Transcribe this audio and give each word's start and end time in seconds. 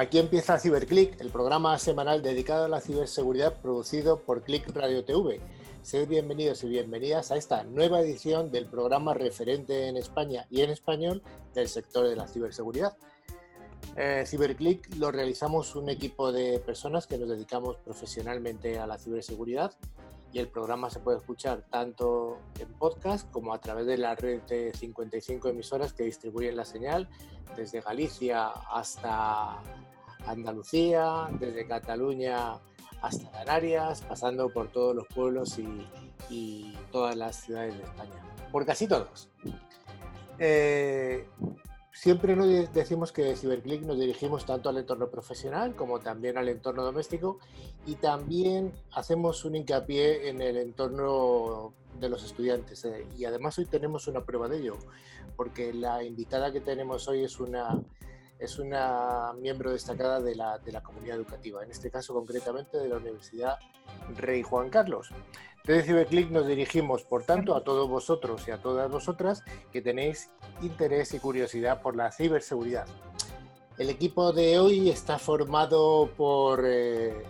Aquí 0.00 0.20
empieza 0.20 0.60
CiberClick, 0.60 1.20
el 1.20 1.30
programa 1.30 1.76
semanal 1.76 2.22
dedicado 2.22 2.66
a 2.66 2.68
la 2.68 2.80
ciberseguridad 2.80 3.60
producido 3.60 4.20
por 4.20 4.44
Click 4.44 4.68
Radio 4.68 5.04
TV. 5.04 5.40
Sed 5.82 6.08
bienvenidos 6.08 6.62
y 6.62 6.68
bienvenidas 6.68 7.32
a 7.32 7.36
esta 7.36 7.64
nueva 7.64 7.98
edición 7.98 8.52
del 8.52 8.66
programa 8.66 9.12
referente 9.12 9.88
en 9.88 9.96
España 9.96 10.46
y 10.50 10.60
en 10.60 10.70
español 10.70 11.20
del 11.52 11.68
sector 11.68 12.06
de 12.06 12.14
la 12.14 12.28
ciberseguridad. 12.28 12.96
Eh, 13.96 14.22
CiberClick 14.24 14.94
lo 14.98 15.10
realizamos 15.10 15.74
un 15.74 15.88
equipo 15.88 16.30
de 16.30 16.60
personas 16.60 17.08
que 17.08 17.18
nos 17.18 17.28
dedicamos 17.28 17.76
profesionalmente 17.78 18.78
a 18.78 18.86
la 18.86 18.98
ciberseguridad 18.98 19.72
y 20.32 20.38
el 20.38 20.46
programa 20.46 20.90
se 20.90 21.00
puede 21.00 21.18
escuchar 21.18 21.64
tanto 21.70 22.38
en 22.60 22.68
podcast 22.74 23.28
como 23.32 23.52
a 23.52 23.60
través 23.60 23.86
de 23.86 23.98
la 23.98 24.14
red 24.14 24.42
de 24.42 24.72
55 24.74 25.48
emisoras 25.48 25.92
que 25.92 26.04
distribuyen 26.04 26.56
la 26.56 26.64
señal 26.64 27.08
desde 27.56 27.80
Galicia 27.80 28.48
hasta 28.48 29.58
Andalucía, 30.26 31.28
desde 31.38 31.66
Cataluña 31.66 32.54
hasta 33.00 33.30
Canarias, 33.30 34.02
pasando 34.02 34.48
por 34.50 34.68
todos 34.68 34.94
los 34.94 35.06
pueblos 35.06 35.58
y, 35.58 35.86
y 36.30 36.74
todas 36.90 37.16
las 37.16 37.36
ciudades 37.36 37.76
de 37.76 37.84
España, 37.84 38.22
por 38.50 38.66
casi 38.66 38.86
todos. 38.86 39.28
Eh, 40.38 41.26
Siempre 42.00 42.36
nos 42.36 42.72
decimos 42.72 43.10
que 43.10 43.22
de 43.22 43.34
CiberClick 43.34 43.82
nos 43.82 43.98
dirigimos 43.98 44.46
tanto 44.46 44.68
al 44.68 44.78
entorno 44.78 45.10
profesional 45.10 45.74
como 45.74 45.98
también 45.98 46.38
al 46.38 46.48
entorno 46.48 46.84
doméstico 46.84 47.40
y 47.86 47.96
también 47.96 48.72
hacemos 48.92 49.44
un 49.44 49.56
hincapié 49.56 50.28
en 50.28 50.40
el 50.40 50.58
entorno 50.58 51.74
de 51.98 52.08
los 52.08 52.22
estudiantes. 52.22 52.84
Eh, 52.84 53.04
y 53.16 53.24
además 53.24 53.58
hoy 53.58 53.64
tenemos 53.64 54.06
una 54.06 54.24
prueba 54.24 54.46
de 54.46 54.58
ello, 54.58 54.78
porque 55.34 55.74
la 55.74 56.04
invitada 56.04 56.52
que 56.52 56.60
tenemos 56.60 57.08
hoy 57.08 57.24
es 57.24 57.40
una, 57.40 57.82
es 58.38 58.58
una 58.58 59.32
miembro 59.40 59.72
destacada 59.72 60.20
de 60.20 60.34
la, 60.34 60.82
comunidad 60.82 61.16
educativa, 61.16 61.62
en 61.62 61.70
este 61.70 61.90
caso 61.90 62.14
concretamente 62.14 62.78
de 62.78 62.88
la 62.88 62.96
Universidad 62.96 63.58
Rey 64.16 64.42
Juan 64.42 64.70
Carlos. 64.70 65.10
Desde 65.64 65.82
CiberClick 65.82 66.30
nos 66.30 66.46
dirigimos, 66.46 67.02
por 67.02 67.24
tanto, 67.24 67.54
a 67.54 67.62
todos 67.62 67.88
vosotros 67.88 68.46
y 68.46 68.52
a 68.52 68.62
todas 68.62 68.90
vosotras 68.90 69.42
que 69.72 69.82
tenéis 69.82 70.30
interés 70.62 71.12
y 71.14 71.18
curiosidad 71.18 71.82
por 71.82 71.96
la 71.96 72.10
ciberseguridad. 72.10 72.86
El 73.76 73.90
equipo 73.90 74.32
de 74.32 74.58
hoy 74.58 74.88
está 74.88 75.18
formado 75.18 76.10
por 76.16 76.64
eh, 76.64 77.22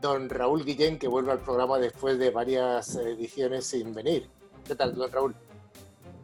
don 0.00 0.28
Raúl 0.28 0.64
Guillén, 0.64 0.98
que 0.98 1.08
vuelve 1.08 1.32
al 1.32 1.40
programa 1.40 1.78
después 1.78 2.18
de 2.18 2.30
varias 2.30 2.96
ediciones 2.96 3.66
sin 3.66 3.94
venir. 3.94 4.28
¿Qué 4.66 4.74
tal, 4.74 4.94
don 4.94 5.10
Raúl? 5.10 5.34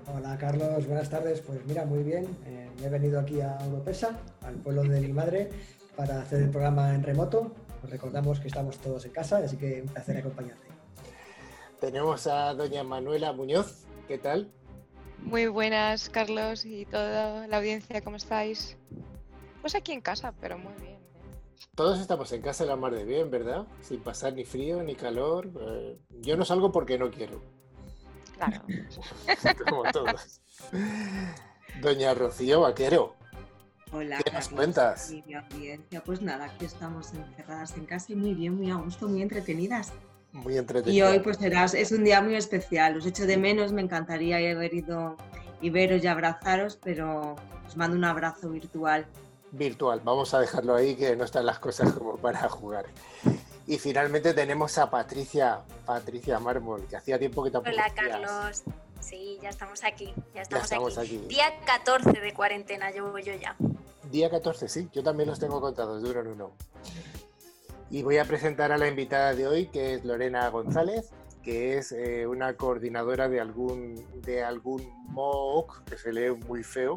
Hola 0.06 0.36
Carlos, 0.38 0.86
buenas 0.86 1.08
tardes. 1.08 1.40
Pues 1.40 1.64
mira, 1.64 1.86
muy 1.86 2.02
bien. 2.02 2.26
Eh, 2.46 2.68
he 2.82 2.88
venido 2.88 3.18
aquí 3.18 3.40
a 3.40 3.56
Europesa, 3.64 4.18
al 4.42 4.56
pueblo 4.56 4.82
de 4.82 5.00
mi 5.00 5.12
madre, 5.12 5.48
para 5.96 6.20
hacer 6.20 6.42
el 6.42 6.50
programa 6.50 6.94
en 6.94 7.02
remoto. 7.02 7.52
Os 7.82 7.90
recordamos 7.90 8.38
que 8.38 8.48
estamos 8.48 8.76
todos 8.78 9.04
en 9.06 9.12
casa, 9.12 9.38
así 9.38 9.56
que 9.56 9.80
un 9.80 9.88
placer 9.88 10.18
acompañarte. 10.18 10.68
Tenemos 11.80 12.26
a 12.26 12.52
doña 12.54 12.84
Manuela 12.84 13.32
Muñoz. 13.32 13.86
¿Qué 14.06 14.18
tal? 14.18 14.52
Muy 15.18 15.46
buenas, 15.46 16.10
Carlos, 16.10 16.66
y 16.66 16.84
toda 16.84 17.46
la 17.46 17.56
audiencia, 17.56 18.02
¿cómo 18.02 18.16
estáis? 18.16 18.76
Pues 19.62 19.74
aquí 19.74 19.92
en 19.92 20.02
casa, 20.02 20.34
pero 20.38 20.58
muy 20.58 20.74
bien. 20.82 20.98
Todos 21.74 21.98
estamos 21.98 22.30
en 22.32 22.42
casa 22.42 22.66
la 22.66 22.76
mar 22.76 22.94
de 22.94 23.04
bien, 23.04 23.30
¿verdad? 23.30 23.66
Sin 23.80 24.00
pasar 24.00 24.34
ni 24.34 24.44
frío 24.44 24.82
ni 24.82 24.94
calor. 24.94 25.50
Eh, 25.60 25.98
yo 26.20 26.36
no 26.36 26.44
salgo 26.44 26.70
porque 26.70 26.98
no 26.98 27.10
quiero. 27.10 27.40
Claro. 28.34 28.62
Como 29.68 29.82
todos. 29.92 30.40
Doña 31.80 32.14
Rocío 32.14 32.60
Vaquero. 32.62 33.14
Hola, 33.92 34.18
¿Qué 34.24 34.30
nos 34.32 34.48
cuentas? 34.48 35.12
audiencia. 35.52 36.02
Pues 36.04 36.20
nada, 36.20 36.46
aquí 36.46 36.64
estamos 36.64 37.12
encerradas 37.14 37.76
en 37.76 37.86
casa 37.86 38.06
y 38.12 38.16
muy 38.16 38.34
bien, 38.34 38.56
muy 38.56 38.70
a 38.70 38.74
gusto, 38.74 39.06
muy 39.08 39.22
entretenidas. 39.22 39.92
Muy 40.32 40.56
entretenido. 40.58 41.08
Y 41.08 41.12
hoy 41.12 41.20
pues 41.20 41.36
será, 41.36 41.64
es 41.64 41.92
un 41.92 42.02
día 42.02 42.20
muy 42.20 42.34
especial. 42.34 42.96
Os 42.96 43.06
echo 43.06 43.24
de 43.24 43.36
menos, 43.36 43.72
me 43.72 43.82
encantaría 43.82 44.36
haber 44.36 44.74
ido 44.74 45.16
y 45.60 45.70
veros 45.70 46.02
y 46.02 46.08
abrazaros, 46.08 46.76
pero 46.82 47.36
os 47.66 47.76
mando 47.76 47.96
un 47.96 48.04
abrazo 48.04 48.50
virtual. 48.50 49.06
virtual. 49.52 50.00
Vamos 50.04 50.34
a 50.34 50.40
dejarlo 50.40 50.74
ahí 50.74 50.96
que 50.96 51.14
no 51.14 51.22
están 51.24 51.46
las 51.46 51.60
cosas 51.60 51.92
como 51.92 52.16
para 52.16 52.48
jugar. 52.48 52.86
Y 53.66 53.78
finalmente 53.78 54.34
tenemos 54.34 54.76
a 54.78 54.90
Patricia, 54.90 55.60
Patricia 55.86 56.38
Mármol, 56.38 56.86
que 56.86 56.96
hacía 56.96 57.18
tiempo 57.18 57.42
que 57.42 57.50
tampoco 57.50 57.74
Hola 57.74 57.84
decías. 57.88 58.08
Carlos. 58.20 58.62
Sí, 59.00 59.38
ya 59.42 59.48
estamos 59.50 59.84
aquí. 59.84 60.12
Ya 60.16 60.34
Ya 60.34 60.42
estamos, 60.42 60.64
estamos 60.64 60.98
aquí. 60.98 61.16
aquí. 61.16 61.26
Día 61.28 61.46
14 61.66 62.20
de 62.20 62.34
cuarentena 62.34 62.90
llevo 62.90 63.18
yo 63.18 63.34
ya. 63.34 63.56
Día 64.10 64.30
14, 64.30 64.68
sí, 64.68 64.88
yo 64.92 65.02
también 65.02 65.28
los 65.28 65.38
tengo 65.40 65.60
contados 65.60 66.02
de 66.02 66.10
uno 66.10 66.20
en 66.20 66.26
uno. 66.28 66.52
Y 67.90 68.02
voy 68.02 68.18
a 68.18 68.24
presentar 68.24 68.70
a 68.72 68.78
la 68.78 68.88
invitada 68.88 69.34
de 69.34 69.46
hoy, 69.46 69.66
que 69.66 69.94
es 69.94 70.04
Lorena 70.04 70.48
González, 70.48 71.10
que 71.42 71.78
es 71.78 71.92
eh, 71.92 72.26
una 72.26 72.54
coordinadora 72.56 73.28
de 73.28 73.40
algún, 73.40 73.94
de 74.22 74.42
algún 74.42 74.82
MOOC, 75.08 75.84
que 75.84 75.96
se 75.98 76.12
lee 76.12 76.30
muy 76.46 76.62
feo, 76.64 76.94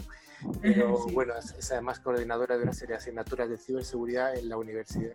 pero 0.62 0.98
Sí. 1.08 1.14
bueno, 1.14 1.36
es, 1.38 1.52
es 1.58 1.72
además 1.72 2.00
coordinadora 2.00 2.58
de 2.58 2.64
una 2.64 2.74
serie 2.74 2.94
de 2.96 3.00
asignaturas 3.00 3.50
de 3.50 3.58
ciberseguridad 3.58 4.36
en 4.38 4.50
la 4.50 4.58
Universidad 4.58 5.14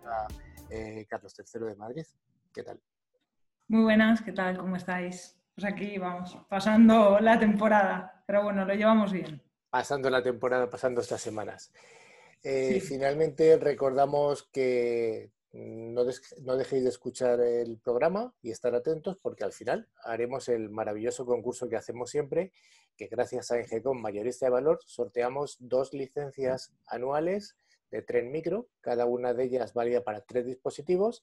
eh, 0.73 1.07
Carlos 1.09 1.35
III 1.39 1.67
de 1.69 1.77
Madrid. 1.77 2.07
¿Qué 2.53 2.63
tal? 2.63 2.81
Muy 3.69 3.83
buenas, 3.83 4.23
¿qué 4.23 4.33
tal? 4.33 4.57
¿Cómo 4.59 4.77
estáis? 4.77 5.37
Pues 5.55 5.65
aquí 5.67 5.99
vamos, 5.99 6.37
pasando 6.49 7.21
la 7.21 7.39
temporada, 7.39 8.25
pero 8.27 8.43
bueno, 8.45 8.65
lo 8.65 8.75
llevamos 8.75 9.13
bien. 9.13 9.43
pasando 9.71 10.09
la 10.11 10.23
temporada, 10.23 10.69
pasando 10.69 11.01
estas 11.01 11.21
semanas. 11.21 11.73
Eh, 12.43 12.75
Sí. 12.75 12.81
Finalmente, 12.81 13.57
recordamos 13.59 14.43
que 14.53 15.31
no, 15.53 16.03
no 16.43 16.57
dejéis 16.57 16.83
de 16.85 16.89
escuchar 16.89 17.41
el 17.41 17.79
programa 17.79 18.35
y 18.43 18.51
estar 18.51 18.75
atentos 18.75 19.17
porque 19.23 19.45
al 19.45 19.53
final 19.53 19.89
haremos 20.05 20.49
el 20.49 20.71
maravilloso 20.71 21.25
concurso 21.27 21.69
que 21.69 21.77
hacemos 21.77 22.11
siempre, 22.11 22.53
que 22.97 23.07
gracias 23.07 23.51
a 23.51 23.59
Engecom 23.61 24.01
Mayorista 24.01 24.47
de 24.47 24.51
Valor 24.53 24.79
sorteamos 24.87 25.57
dos 25.61 25.93
licencias 25.93 26.73
anuales 26.87 27.57
de 27.93 28.03
tren 28.03 28.33
micro, 28.33 28.69
cada 28.81 29.07
una 29.07 29.35
de 29.35 29.45
ellas 29.45 29.75
válida 29.75 30.03
para 30.03 30.23
tres 30.23 30.47
dispositivos 30.47 31.23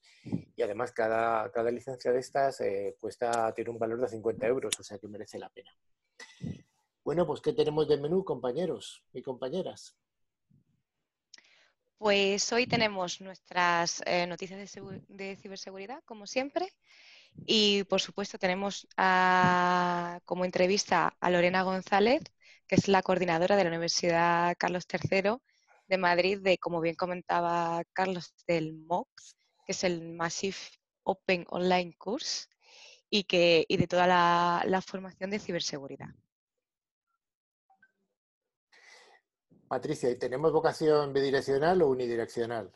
y 0.56 0.62
además 0.62 0.92
cada, 0.92 1.50
cada 1.52 1.70
licencia 1.70 2.12
de 2.12 2.20
estas 2.20 2.60
eh, 2.62 2.96
cuesta, 3.00 3.52
tiene 3.54 3.70
un 3.70 3.78
valor 3.78 4.00
de 4.00 4.08
50 4.08 4.46
euros, 4.46 4.80
o 4.80 4.82
sea 4.84 4.98
que 4.98 5.08
merece 5.08 5.38
la 5.38 5.50
pena. 5.50 5.76
Bueno, 7.04 7.26
pues 7.26 7.40
¿qué 7.42 7.52
tenemos 7.52 7.88
de 7.88 7.98
menú, 7.98 8.24
compañeros 8.24 9.04
y 9.12 9.22
compañeras? 9.22 9.96
Pues 11.98 12.50
hoy 12.52 12.66
tenemos 12.66 13.20
nuestras 13.20 14.02
eh, 14.06 14.26
noticias 14.26 14.58
de, 14.58 14.66
segu- 14.66 15.04
de 15.08 15.36
ciberseguridad, 15.36 16.02
como 16.06 16.26
siempre, 16.26 16.66
y 17.46 17.84
por 17.84 18.00
supuesto 18.00 18.38
tenemos 18.38 18.86
como 20.24 20.44
entrevista 20.44 21.16
a 21.20 21.30
Lorena 21.30 21.62
González, 21.62 22.22
que 22.66 22.76
es 22.76 22.88
la 22.88 23.02
coordinadora 23.02 23.56
de 23.56 23.64
la 23.64 23.70
Universidad 23.70 24.56
Carlos 24.58 24.86
III 24.86 25.42
de 25.90 25.98
Madrid, 25.98 26.38
de, 26.40 26.56
como 26.56 26.80
bien 26.80 26.94
comentaba 26.94 27.82
Carlos, 27.92 28.32
del 28.46 28.72
MOOC, 28.72 29.10
que 29.66 29.72
es 29.72 29.84
el 29.84 30.14
Massive 30.14 30.56
Open 31.02 31.44
Online 31.50 31.94
Course, 31.98 32.46
y, 33.10 33.24
que, 33.24 33.66
y 33.68 33.76
de 33.76 33.86
toda 33.88 34.06
la- 34.06 34.62
la 34.66 34.80
formación 34.80 35.28
de 35.30 35.40
ciberseguridad. 35.40 36.08
Patricia, 39.68 40.08
¿y 40.10 40.18
¿tenemos 40.18 40.50
vocación 40.52 41.12
bidireccional 41.12 41.82
o 41.82 41.88
unidireccional? 41.88 42.72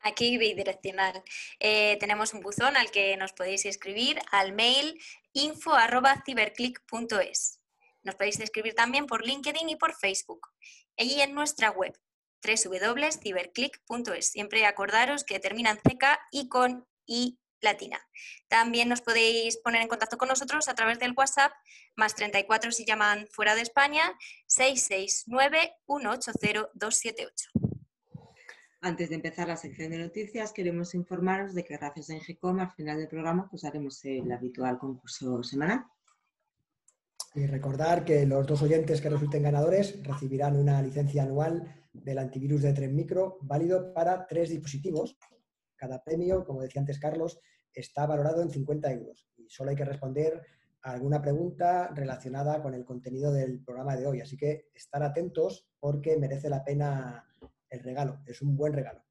Aquí 0.00 0.38
bidireccional. 0.38 1.24
Eh, 1.58 1.96
tenemos 1.98 2.32
un 2.32 2.40
buzón 2.40 2.76
al 2.76 2.92
que 2.92 3.16
nos 3.16 3.32
podéis 3.32 3.66
escribir 3.66 4.20
al 4.30 4.52
mail 4.52 4.96
info.ciberclick.es. 5.32 7.57
Nos 8.08 8.16
podéis 8.16 8.40
escribir 8.40 8.72
también 8.72 9.04
por 9.04 9.26
LinkedIn 9.26 9.68
y 9.68 9.76
por 9.76 9.94
Facebook. 9.94 10.48
Y 10.96 11.20
en 11.20 11.34
nuestra 11.34 11.70
web 11.70 11.92
www.ciberclick.es. 12.42 14.30
Siempre 14.30 14.64
acordaros 14.64 15.24
que 15.24 15.38
termina 15.40 15.72
en 15.72 15.76
CK 15.76 16.04
y 16.30 16.48
con 16.48 16.86
I 17.04 17.38
latina. 17.60 18.00
También 18.48 18.88
nos 18.88 19.02
podéis 19.02 19.58
poner 19.58 19.82
en 19.82 19.88
contacto 19.88 20.16
con 20.16 20.28
nosotros 20.28 20.70
a 20.70 20.74
través 20.74 20.98
del 20.98 21.12
WhatsApp, 21.14 21.52
más 21.96 22.14
34 22.14 22.72
si 22.72 22.86
llaman 22.86 23.28
fuera 23.30 23.54
de 23.54 23.60
España, 23.60 24.16
669-180-278. 24.46 27.28
Antes 28.80 29.10
de 29.10 29.16
empezar 29.16 29.48
la 29.48 29.58
sección 29.58 29.90
de 29.90 29.98
noticias, 29.98 30.54
queremos 30.54 30.94
informaros 30.94 31.52
de 31.52 31.62
que 31.62 31.76
gracias 31.76 32.08
a 32.08 32.14
Engecom 32.14 32.58
al 32.60 32.72
final 32.72 32.96
del 32.96 33.08
programa 33.08 33.50
pues 33.50 33.66
haremos 33.66 34.02
el 34.06 34.32
habitual 34.32 34.78
concurso 34.78 35.42
semanal. 35.42 35.84
Y 37.38 37.46
recordar 37.46 38.04
que 38.04 38.26
los 38.26 38.48
dos 38.48 38.62
oyentes 38.62 39.00
que 39.00 39.08
resulten 39.08 39.44
ganadores 39.44 40.02
recibirán 40.02 40.56
una 40.56 40.82
licencia 40.82 41.22
anual 41.22 41.72
del 41.92 42.18
antivirus 42.18 42.62
de 42.62 42.72
Tren 42.72 42.96
Micro 42.96 43.38
válido 43.42 43.94
para 43.94 44.26
tres 44.26 44.50
dispositivos. 44.50 45.16
Cada 45.76 46.02
premio, 46.02 46.44
como 46.44 46.62
decía 46.62 46.80
antes 46.80 46.98
Carlos, 46.98 47.38
está 47.72 48.06
valorado 48.06 48.42
en 48.42 48.50
50 48.50 48.90
euros 48.90 49.28
y 49.36 49.48
solo 49.48 49.70
hay 49.70 49.76
que 49.76 49.84
responder 49.84 50.42
a 50.82 50.90
alguna 50.90 51.22
pregunta 51.22 51.92
relacionada 51.94 52.60
con 52.60 52.74
el 52.74 52.84
contenido 52.84 53.32
del 53.32 53.62
programa 53.62 53.94
de 53.94 54.08
hoy. 54.08 54.20
Así 54.20 54.36
que 54.36 54.70
estar 54.74 55.04
atentos 55.04 55.68
porque 55.78 56.16
merece 56.16 56.48
la 56.48 56.64
pena 56.64 57.24
el 57.70 57.84
regalo, 57.84 58.18
es 58.26 58.42
un 58.42 58.56
buen 58.56 58.72
regalo. 58.72 59.04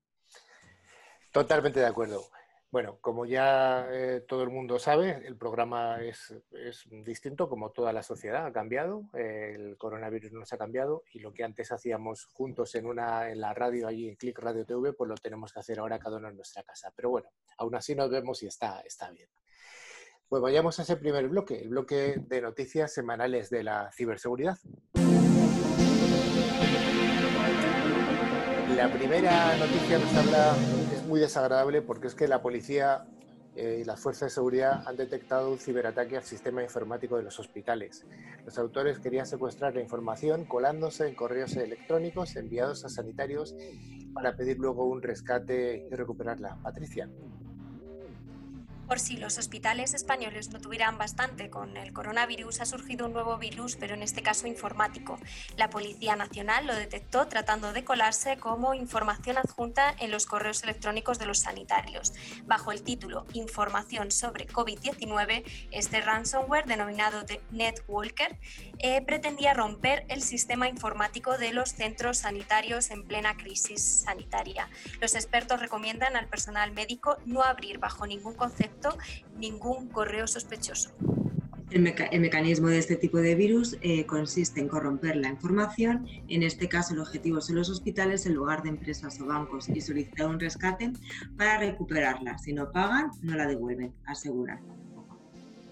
Totalmente 1.32 1.80
de 1.80 1.86
acuerdo. 1.86 2.24
Bueno, 2.70 2.98
como 3.00 3.26
ya 3.26 3.88
eh, 3.92 4.22
todo 4.28 4.44
el 4.44 4.50
mundo 4.50 4.78
sabe, 4.78 5.26
el 5.26 5.38
programa 5.38 6.04
es, 6.04 6.36
distinto, 7.06 7.48
como 7.48 7.72
toda 7.72 7.94
la 7.94 8.04
sociedad 8.04 8.46
ha 8.46 8.52
cambiado, 8.52 9.06
el 9.14 9.78
coronavirus 9.78 10.34
nos 10.34 10.52
ha 10.52 10.58
cambiado 10.58 11.04
y 11.14 11.20
lo 11.20 11.34
que 11.34 11.46
antes 11.46 11.72
hacíamos 11.72 12.26
juntos 12.26 12.76
en, 12.76 12.86
una, 12.86 13.32
en 13.32 13.40
la 13.40 13.54
radio, 13.54 13.88
allí 13.88 14.10
en 14.10 14.16
Click 14.16 14.38
Radio 14.40 14.66
TV, 14.66 14.92
pues 14.92 15.08
lo 15.08 15.16
tenemos 15.16 15.54
que 15.54 15.62
hacer 15.62 15.80
ahora 15.80 15.98
cada 15.98 16.18
uno 16.18 16.28
en 16.28 16.36
nuestra 16.36 16.62
casa. 16.64 16.92
Pero 16.94 17.10
bueno, 17.10 17.30
aún 17.58 17.74
así 17.74 17.96
nos 17.96 18.10
vemos 18.10 18.44
y 18.44 18.48
está, 18.48 18.82
está 18.82 19.12
bien. 19.12 19.30
Pues 20.28 20.42
vayamos 20.42 20.78
a 20.78 20.82
ese 20.82 20.98
primer 20.98 21.30
bloque, 21.30 21.62
el 21.62 21.70
bloque 21.70 22.16
de 22.18 22.42
noticias 22.42 22.94
semanales 22.94 23.50
de 23.50 23.64
la 23.64 23.90
ciberseguridad. 23.94 24.58
La 28.76 28.92
primera 28.92 29.58
noticia 29.58 30.00
nos 30.00 30.16
habla 30.16 30.87
muy 31.08 31.20
desagradable 31.20 31.82
porque 31.82 32.08
es 32.08 32.16
que 32.16 32.28
la 32.28 32.42
policía 32.42 33.06
eh, 33.56 33.80
y 33.82 33.86
las 33.86 34.00
fuerzas 34.00 34.30
de 34.30 34.36
seguridad 34.36 34.84
han 34.86 34.98
detectado 34.98 35.52
un 35.52 35.58
ciberataque 35.58 36.18
al 36.18 36.24
sistema 36.24 36.62
informático 36.62 37.18
de 37.18 37.24
los 37.24 37.40
hospitales. 37.40 38.06
Los 38.46 38.58
autores 38.60 39.00
querían 39.00 39.26
secuestrar 39.26 39.74
la 39.74 39.82
información 39.82 40.46
colándose 40.46 41.08
en 41.08 41.16
correos 41.16 41.56
electrónicos 41.56 42.36
enviados 42.36 42.86
a 42.86 42.90
sanitarios 42.90 43.56
para 44.14 44.36
pedir 44.36 44.60
luego 44.60 44.86
un 44.86 45.02
rescate 45.02 45.88
y 45.90 45.96
recuperarla. 45.96 46.60
Patricia. 46.62 47.10
Por 48.88 49.02
si 49.02 49.18
los 49.18 49.38
hospitales 49.38 49.94
españoles 49.94 50.50
no 50.50 50.62
tuvieran 50.62 50.98
bastante 50.98 51.50
con 51.50 51.76
el 51.76 51.92
coronavirus, 51.92 52.62
ha 52.62 52.66
surgido 52.66 53.06
un 53.06 53.12
nuevo 53.12 53.38
virus, 53.38 53.76
pero 53.76 53.96
en 53.96 54.02
este 54.02 54.22
caso 54.22 54.48
informático. 54.48 55.20
La 55.58 55.70
Policía 55.70 56.16
Nacional 56.16 56.66
lo 56.66 56.74
detectó 56.74 57.28
tratando 57.28 57.74
de 57.74 57.84
colarse 57.84 58.38
como 58.38 58.74
información 58.74 59.38
adjunta 59.38 59.94
en 60.00 60.10
los 60.10 60.26
correos 60.26 60.64
electrónicos 60.64 61.20
de 61.20 61.26
los 61.26 61.40
sanitarios. 61.40 62.14
Bajo 62.46 62.72
el 62.72 62.82
título 62.82 63.26
Información 63.34 64.10
sobre 64.10 64.48
COVID-19, 64.48 65.44
este 65.72 66.00
ransomware, 66.00 66.66
denominado 66.66 67.26
NetWalker, 67.52 68.40
eh, 68.80 69.02
pretendía 69.02 69.54
romper 69.54 70.06
el 70.08 70.22
sistema 70.22 70.70
informático 70.70 71.38
de 71.38 71.52
los 71.52 71.74
centros 71.74 72.20
sanitarios 72.20 72.90
en 72.92 73.04
plena 73.06 73.36
crisis 73.36 74.04
sanitaria. 74.06 74.70
Los 75.02 75.14
expertos 75.14 75.60
recomiendan 75.60 76.16
al 76.16 76.28
personal 76.28 76.72
médico 76.72 77.18
no 77.26 77.44
abrir 77.44 77.80
bajo 77.80 78.08
ningún 78.08 78.36
concepto 78.36 78.77
ningún 79.38 79.88
correo 79.88 80.28
sospechoso. 80.28 80.92
El, 81.70 81.82
mecanismo 81.82 82.70
de 82.70 82.78
este 82.78 82.96
tipo 82.96 83.18
de 83.18 83.36
virus 83.36 83.78
eh, 83.82 84.06
consiste 84.06 84.62
en 84.62 84.70
corromper 84.70 85.18
la 85.18 85.28
información, 85.28 86.08
en 86.30 86.44
este 86.44 86.70
caso 86.70 86.94
el 86.94 87.02
objetivo 87.02 87.42
son 87.42 87.58
los 87.58 87.70
hospitales 87.70 88.26
en 88.26 88.36
lugar 88.36 88.64
de 88.64 88.70
empresas 88.70 89.20
o 89.20 89.26
bancos 89.26 89.68
y 89.68 89.82
solicitar 89.82 90.28
un 90.28 90.40
rescate 90.40 90.94
para 91.36 91.58
recuperarla. 91.58 92.38
Si 92.38 92.54
no 92.54 92.72
pagan, 92.72 93.12
no 93.22 93.36
la 93.36 93.48
devuelven, 93.48 93.94
aseguran. 94.06 94.62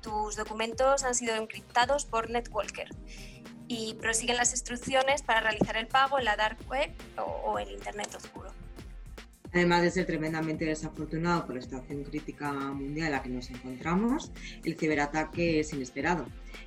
tus 0.00 0.36
documentos 0.36 1.04
han 1.04 1.14
sido 1.14 1.34
encriptados 1.36 2.04
por 2.04 2.30
Netwalker 2.30 2.88
y 3.68 3.94
prosiguen 3.94 4.36
las 4.36 4.52
instrucciones 4.52 5.22
para 5.22 5.40
realizar 5.40 5.76
el 5.76 5.86
pago 5.86 6.18
en 6.18 6.24
la 6.24 6.36
dark 6.36 6.58
web 6.68 6.90
o, 7.16 7.58
en 7.58 7.70
Internet 7.70 8.14
oscuro. 8.14 8.50
Además 9.58 9.82
de 9.82 9.90
ser 9.90 10.06
tremendamente 10.06 10.64
desafortunado 10.66 11.44
por 11.44 11.56
la 11.56 11.60
situación 11.60 12.04
crítica 12.04 12.52
mundial 12.52 13.08
en 13.08 13.12
la 13.12 13.22
que 13.24 13.28
nos 13.28 13.50
encontramos, 13.50 14.30
el 14.64 14.78
ciberataque 14.78 15.58
es 15.58 15.72
inesperado. 15.72 16.26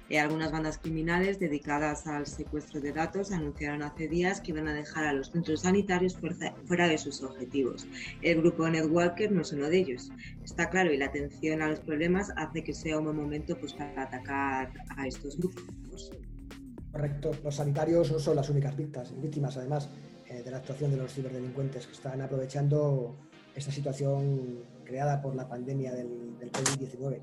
Eh, 0.09 0.19
algunas 0.19 0.51
bandas 0.51 0.77
criminales 0.77 1.39
dedicadas 1.39 2.05
al 2.05 2.27
secuestro 2.27 2.81
de 2.81 2.91
datos 2.91 3.31
anunciaron 3.31 3.81
hace 3.81 4.09
días 4.09 4.41
que 4.41 4.51
iban 4.51 4.67
a 4.67 4.73
dejar 4.73 5.05
a 5.05 5.13
los 5.13 5.31
centros 5.31 5.61
sanitarios 5.61 6.17
fuera 6.65 6.89
de 6.89 6.97
sus 6.97 7.23
objetivos. 7.23 7.87
El 8.21 8.41
grupo 8.41 8.67
Netwalker 8.67 9.31
no 9.31 9.43
es 9.43 9.53
uno 9.53 9.69
de 9.69 9.77
ellos. 9.77 10.11
Está 10.43 10.69
claro, 10.69 10.91
y 10.91 10.97
la 10.97 11.05
atención 11.05 11.61
a 11.61 11.69
los 11.69 11.79
problemas 11.79 12.33
hace 12.35 12.61
que 12.61 12.73
sea 12.73 12.97
un 12.97 13.05
buen 13.05 13.15
momento 13.15 13.57
pues, 13.57 13.71
para 13.71 14.03
atacar 14.03 14.73
a 14.97 15.07
estos 15.07 15.37
grupos. 15.37 16.11
Correcto. 16.91 17.31
Los 17.41 17.55
sanitarios 17.55 18.11
no 18.11 18.19
son 18.19 18.35
las 18.35 18.49
únicas 18.49 18.75
víctimas 18.75 19.55
además 19.55 19.89
eh, 20.31 20.43
de 20.43 20.51
la 20.51 20.57
actuación 20.57 20.91
de 20.91 20.97
los 20.97 21.13
ciberdelincuentes 21.13 21.87
que 21.87 21.93
están 21.93 22.21
aprovechando 22.21 23.15
esta 23.53 23.71
situación 23.71 24.63
creada 24.85 25.21
por 25.21 25.35
la 25.35 25.47
pandemia 25.47 25.93
del, 25.93 26.37
del 26.39 26.51
COVID-19. 26.51 27.19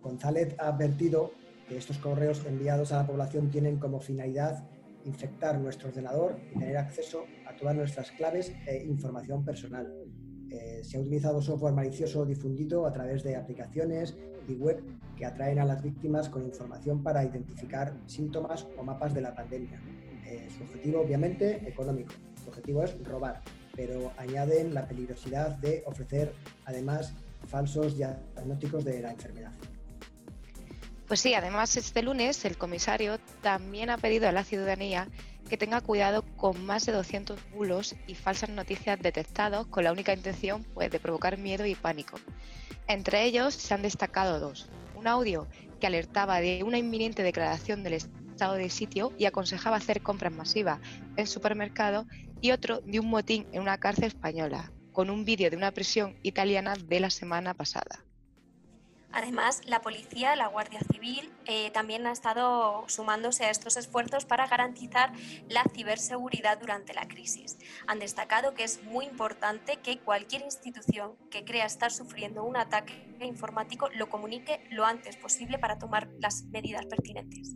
González 0.00 0.54
ha 0.58 0.68
advertido 0.68 1.32
que 1.68 1.76
estos 1.76 1.98
correos 1.98 2.44
enviados 2.46 2.92
a 2.92 2.98
la 2.98 3.06
población 3.06 3.50
tienen 3.50 3.78
como 3.78 3.98
finalidad 3.98 4.64
infectar 5.04 5.58
nuestro 5.58 5.88
ordenador 5.88 6.38
y 6.54 6.58
tener 6.58 6.76
acceso 6.76 7.24
a 7.46 7.56
todas 7.56 7.74
nuestras 7.74 8.12
claves 8.12 8.52
e 8.66 8.84
información 8.84 9.44
personal. 9.44 9.92
Eh, 10.48 10.82
se 10.84 10.98
ha 10.98 11.00
utilizado 11.00 11.42
software 11.42 11.74
malicioso 11.74 12.24
difundido 12.24 12.86
a 12.86 12.92
través 12.92 13.24
de 13.24 13.34
aplicaciones 13.34 14.16
y 14.46 14.54
web 14.54 14.84
que 15.16 15.26
atraen 15.26 15.58
a 15.58 15.64
las 15.64 15.82
víctimas 15.82 16.28
con 16.28 16.44
información 16.44 17.02
para 17.02 17.24
identificar 17.24 17.96
síntomas 18.06 18.68
o 18.78 18.84
mapas 18.84 19.14
de 19.14 19.20
la 19.20 19.34
pandemia. 19.34 19.80
Eh, 20.26 20.48
su 20.56 20.62
objetivo, 20.62 21.00
obviamente, 21.00 21.68
económico 21.68 22.12
su 22.42 22.50
objetivo 22.50 22.82
es 22.82 23.02
robar, 23.04 23.42
pero 23.74 24.12
añaden 24.16 24.74
la 24.74 24.86
peligrosidad 24.86 25.56
de 25.56 25.82
ofrecer 25.86 26.34
además 26.64 27.12
falsos 27.48 27.96
diagnósticos 27.96 28.84
de 28.84 29.00
la 29.00 29.10
enfermedad. 29.10 29.52
Pues 31.08 31.20
sí, 31.20 31.34
además 31.34 31.76
este 31.76 32.02
lunes 32.02 32.44
el 32.44 32.56
comisario 32.56 33.18
también 33.42 33.90
ha 33.90 33.98
pedido 33.98 34.28
a 34.28 34.32
la 34.32 34.44
ciudadanía 34.44 35.08
que 35.48 35.58
tenga 35.58 35.82
cuidado 35.82 36.24
con 36.36 36.64
más 36.64 36.86
de 36.86 36.92
200 36.92 37.38
bulos 37.50 37.94
y 38.06 38.14
falsas 38.14 38.48
noticias 38.48 38.98
detectados 39.00 39.66
con 39.66 39.84
la 39.84 39.92
única 39.92 40.14
intención 40.14 40.64
pues, 40.72 40.90
de 40.90 41.00
provocar 41.00 41.36
miedo 41.36 41.66
y 41.66 41.74
pánico. 41.74 42.18
Entre 42.88 43.24
ellos 43.24 43.52
se 43.54 43.74
han 43.74 43.82
destacado 43.82 44.40
dos. 44.40 44.70
Un 44.94 45.06
audio 45.06 45.46
que 45.80 45.86
alertaba 45.86 46.40
de 46.40 46.62
una 46.62 46.78
inminente 46.78 47.22
declaración 47.22 47.82
del 47.82 47.94
estado 47.94 48.21
de 48.32 48.70
sitio 48.70 49.12
y 49.18 49.26
aconsejaba 49.26 49.76
hacer 49.76 50.02
compras 50.02 50.32
masivas 50.32 50.80
en 51.16 51.26
supermercados 51.26 52.06
y 52.40 52.50
otro 52.50 52.80
de 52.80 52.98
un 52.98 53.08
motín 53.08 53.46
en 53.52 53.62
una 53.62 53.78
cárcel 53.78 54.06
española, 54.06 54.72
con 54.92 55.10
un 55.10 55.24
vídeo 55.24 55.48
de 55.48 55.56
una 55.56 55.70
prisión 55.70 56.16
italiana 56.22 56.74
de 56.74 57.00
la 57.00 57.10
semana 57.10 57.54
pasada. 57.54 58.04
Además, 59.12 59.60
la 59.66 59.82
policía, 59.82 60.34
la 60.36 60.46
Guardia 60.46 60.80
Civil, 60.90 61.30
eh, 61.44 61.70
también 61.72 62.06
ha 62.06 62.12
estado 62.12 62.84
sumándose 62.88 63.44
a 63.44 63.50
estos 63.50 63.76
esfuerzos 63.76 64.24
para 64.24 64.46
garantizar 64.46 65.12
la 65.48 65.64
ciberseguridad 65.74 66.58
durante 66.58 66.94
la 66.94 67.06
crisis. 67.06 67.58
Han 67.86 67.98
destacado 67.98 68.54
que 68.54 68.64
es 68.64 68.82
muy 68.84 69.04
importante 69.04 69.76
que 69.76 69.98
cualquier 69.98 70.42
institución 70.42 71.14
que 71.30 71.44
crea 71.44 71.66
estar 71.66 71.92
sufriendo 71.92 72.42
un 72.42 72.56
ataque 72.56 72.94
informático 73.20 73.90
lo 73.90 74.08
comunique 74.08 74.66
lo 74.70 74.86
antes 74.86 75.16
posible 75.16 75.58
para 75.58 75.78
tomar 75.78 76.08
las 76.18 76.44
medidas 76.44 76.86
pertinentes. 76.86 77.54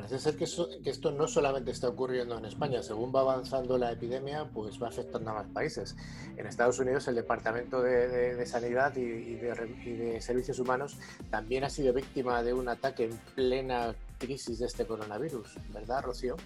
Parece 0.00 0.18
ser 0.18 0.36
que, 0.36 0.44
esto 0.90 1.10
no 1.10 1.28
solamente 1.28 1.72
está 1.72 1.90
ocurriendo 1.90 2.38
en 2.38 2.46
España, 2.46 2.82
según 2.82 3.14
va 3.14 3.20
avanzando 3.20 3.76
la 3.76 3.92
epidemia, 3.92 4.48
pues 4.50 4.82
va 4.82 4.88
afectando 4.88 5.30
a 5.30 5.34
más 5.34 5.46
países. 5.48 5.94
En 6.38 6.46
Estados 6.46 6.78
Unidos 6.78 7.06
el 7.08 7.16
Departamento 7.16 7.82
de, 7.82 8.46
Sanidad 8.46 8.96
y, 8.96 9.34
de, 9.34 10.18
Servicios 10.22 10.58
Humanos 10.58 10.96
también 11.28 11.64
ha 11.64 11.68
sido 11.68 11.92
víctima 11.92 12.42
de 12.42 12.54
un 12.54 12.70
ataque 12.70 13.04
en 13.04 13.20
plena 13.34 13.94
crisis 14.16 14.60
de 14.60 14.66
este 14.66 14.86
coronavirus, 14.86 15.58
¿verdad, 15.70 16.02
Rocío? 16.02 16.36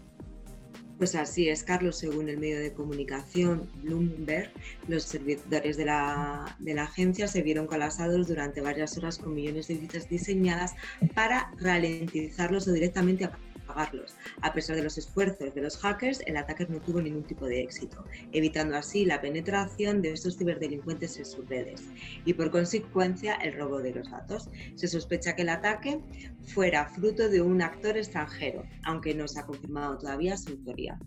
Pues 0.98 1.14
así 1.16 1.48
es, 1.48 1.64
Carlos. 1.64 1.98
Según 1.98 2.28
el 2.28 2.38
medio 2.38 2.60
de 2.60 2.72
comunicación 2.72 3.68
Bloomberg, 3.82 4.50
los 4.86 5.02
servidores 5.04 5.76
de 5.76 5.84
la, 5.84 6.56
de 6.60 6.74
la, 6.74 6.84
agencia 6.84 7.26
se 7.26 7.42
vieron 7.42 7.66
colapsados 7.66 8.28
durante 8.28 8.60
varias 8.60 8.96
horas 8.96 9.18
con 9.18 9.34
millones 9.34 9.66
de 9.66 9.74
visitas 9.74 10.08
diseñadas 10.08 10.74
para 11.14 11.52
ralentizarlos 11.58 12.68
o 12.68 12.72
directamente 12.72 13.28
apagarlos. 13.74 14.14
A 14.40 14.52
pesar 14.52 14.76
de 14.76 14.82
los 14.82 14.96
esfuerzos 14.98 15.54
de 15.54 15.60
los 15.60 15.76
hackers, 15.78 16.20
el 16.26 16.36
ataque 16.36 16.66
no 16.68 16.80
tuvo 16.80 17.00
ningún 17.00 17.24
tipo 17.24 17.46
de 17.46 17.60
éxito, 17.60 18.04
evitando 18.32 18.76
así 18.76 19.04
la 19.04 19.20
penetración 19.20 20.00
de 20.00 20.12
estos 20.12 20.36
ciberdelincuentes 20.36 21.18
en 21.18 21.26
sus 21.26 21.48
redes 21.48 21.82
y 22.24 22.34
por 22.34 22.50
consecuencia 22.50 23.34
el 23.34 23.54
robo 23.54 23.80
de 23.80 23.92
los 23.92 24.10
datos. 24.10 24.48
Se 24.76 24.88
sospecha 24.88 25.34
que 25.34 25.42
el 25.42 25.48
ataque 25.48 26.00
fuera 26.46 26.88
fruto 26.88 27.28
de 27.28 27.40
un 27.40 27.62
actor 27.62 27.96
extranjero, 27.96 28.64
aunque 28.84 29.14
no 29.14 29.26
se 29.28 29.40
ha 29.40 29.46
confirmado 29.46 29.98
todavía 29.98 30.36
su 30.36 30.52
autoría. 30.52 30.98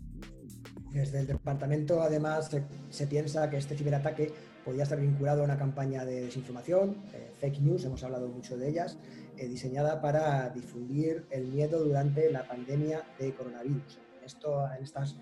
Desde 0.92 1.20
el 1.20 1.26
departamento, 1.26 2.02
además, 2.02 2.50
se, 2.90 3.06
piensa 3.06 3.48
que 3.50 3.58
este 3.58 3.76
ciberataque 3.76 4.32
podía 4.64 4.84
estar 4.84 4.98
vinculado 4.98 5.42
a 5.42 5.44
una 5.44 5.58
campaña 5.58 6.04
de 6.04 6.22
desinformación, 6.22 6.96
eh, 7.12 7.30
fake 7.38 7.60
news, 7.60 7.84
hemos 7.84 8.02
hablado 8.04 8.28
mucho 8.28 8.56
de 8.56 8.70
ellas, 8.70 8.98
eh, 9.38 9.48
diseñada 9.48 10.00
para 10.00 10.50
difundir 10.50 11.26
el 11.30 11.46
miedo 11.46 11.84
durante 11.84 12.30
la 12.30 12.46
pandemia 12.46 13.04
de 13.18 13.34
coronavirus. 13.34 14.00
Esto, 14.24 14.66
en 14.76 14.82
estos 14.82 15.18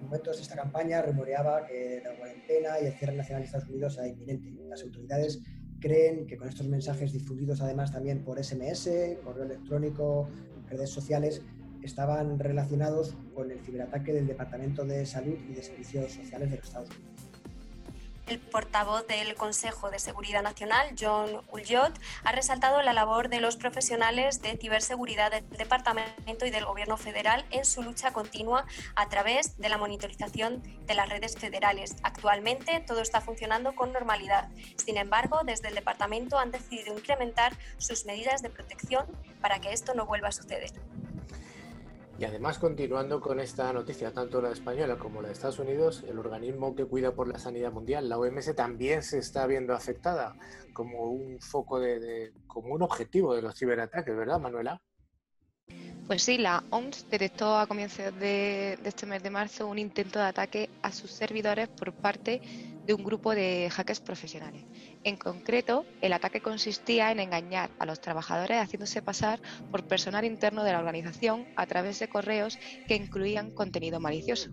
momentos, 0.00 0.40
esta 0.40 0.56
campaña 0.56 1.02
rumoreaba 1.02 1.66
que 1.66 2.00
la 2.02 2.16
cuarentena 2.16 2.80
y 2.80 2.86
el 2.86 2.92
cierre 2.94 3.16
nacional 3.16 3.42
de 3.42 3.46
Estados 3.46 3.68
Unidos 3.68 3.98
era 3.98 4.08
inminente. 4.08 4.50
Las 4.68 4.82
autoridades 4.82 5.42
creen 5.78 6.26
que 6.26 6.36
con 6.36 6.48
estos 6.48 6.68
mensajes 6.68 7.12
difundidos 7.12 7.60
además 7.60 7.92
también 7.92 8.24
por 8.24 8.42
SMS, 8.42 8.88
correo 9.22 9.44
electrónico, 9.44 10.28
redes 10.68 10.90
sociales, 10.90 11.42
estaban 11.82 12.38
relacionados 12.38 13.16
con 13.34 13.50
el 13.50 13.60
ciberataque 13.60 14.12
del 14.12 14.26
Departamento 14.26 14.84
de 14.84 15.04
Salud 15.06 15.36
y 15.48 15.54
de 15.54 15.62
Servicios 15.62 16.12
Sociales 16.12 16.50
de 16.50 16.56
los 16.56 16.66
Estados 16.66 16.90
Unidos. 16.90 17.19
El 18.30 18.38
portavoz 18.38 19.08
del 19.08 19.34
Consejo 19.34 19.90
de 19.90 19.98
Seguridad 19.98 20.44
Nacional, 20.44 20.94
John 20.96 21.42
Ulyot, 21.50 21.98
ha 22.22 22.30
resaltado 22.30 22.80
la 22.80 22.92
labor 22.92 23.28
de 23.28 23.40
los 23.40 23.56
profesionales 23.56 24.40
de 24.40 24.56
ciberseguridad 24.56 25.32
del 25.32 25.50
Departamento 25.50 26.46
y 26.46 26.50
del 26.50 26.64
Gobierno 26.64 26.96
federal 26.96 27.44
en 27.50 27.64
su 27.64 27.82
lucha 27.82 28.12
continua 28.12 28.66
a 28.94 29.08
través 29.08 29.58
de 29.58 29.68
la 29.68 29.78
monitorización 29.78 30.62
de 30.86 30.94
las 30.94 31.08
redes 31.08 31.36
federales. 31.36 31.96
Actualmente 32.04 32.78
todo 32.86 33.00
está 33.00 33.20
funcionando 33.20 33.74
con 33.74 33.92
normalidad. 33.92 34.48
Sin 34.76 34.96
embargo, 34.96 35.40
desde 35.44 35.66
el 35.66 35.74
Departamento 35.74 36.38
han 36.38 36.52
decidido 36.52 36.96
incrementar 36.96 37.52
sus 37.78 38.04
medidas 38.04 38.42
de 38.42 38.50
protección 38.50 39.06
para 39.40 39.60
que 39.60 39.72
esto 39.72 39.92
no 39.94 40.06
vuelva 40.06 40.28
a 40.28 40.32
suceder. 40.32 40.70
Y 42.20 42.24
además, 42.26 42.58
continuando 42.58 43.18
con 43.18 43.40
esta 43.40 43.72
noticia, 43.72 44.12
tanto 44.12 44.42
la 44.42 44.50
española 44.50 44.98
como 44.98 45.22
la 45.22 45.28
de 45.28 45.32
Estados 45.32 45.58
Unidos, 45.58 46.04
el 46.06 46.18
organismo 46.18 46.76
que 46.76 46.84
cuida 46.84 47.14
por 47.14 47.26
la 47.26 47.38
sanidad 47.38 47.72
mundial, 47.72 48.10
la 48.10 48.18
OMS, 48.18 48.54
también 48.54 49.02
se 49.02 49.16
está 49.16 49.46
viendo 49.46 49.72
afectada 49.72 50.36
como 50.74 51.04
un 51.12 51.40
foco 51.40 51.80
de, 51.80 52.34
como 52.46 52.74
un 52.74 52.82
objetivo 52.82 53.34
de 53.34 53.40
los 53.40 53.58
ciberataques, 53.58 54.14
¿verdad, 54.14 54.38
Manuela? 54.38 54.82
Pues 56.08 56.24
sí, 56.24 56.36
la 56.36 56.62
OMS 56.68 57.08
detectó 57.08 57.58
a 57.58 57.66
comienzos 57.66 58.14
de, 58.18 58.74
este 58.84 59.06
mes 59.06 59.22
de 59.22 59.30
marzo 59.30 59.66
un 59.66 59.78
intento 59.78 60.18
de 60.18 60.26
ataque 60.26 60.68
a 60.82 60.92
sus 60.92 61.10
servidores 61.10 61.68
por 61.68 61.94
parte 61.94 62.42
de 62.42 62.69
un 62.88 63.04
grupo 63.04 63.34
de 63.34 63.68
hackers 63.70 64.00
profesionales. 64.00 64.64
En 65.04 65.16
concreto, 65.16 65.84
el 66.00 66.12
ataque 66.12 66.40
consistía 66.40 67.12
en 67.12 67.20
engañar 67.20 67.70
a 67.78 67.86
los 67.86 68.00
trabajadores 68.00 68.58
haciéndose 68.58 69.02
pasar 69.02 69.40
por 69.70 69.86
personal 69.86 70.24
interno 70.24 70.64
de 70.64 70.72
la 70.72 70.78
organización 70.78 71.46
a 71.56 71.66
través 71.66 71.98
de 72.00 72.08
correos 72.08 72.58
que 72.86 72.96
incluían 72.96 73.50
contenido 73.50 74.00
malicioso. 74.00 74.50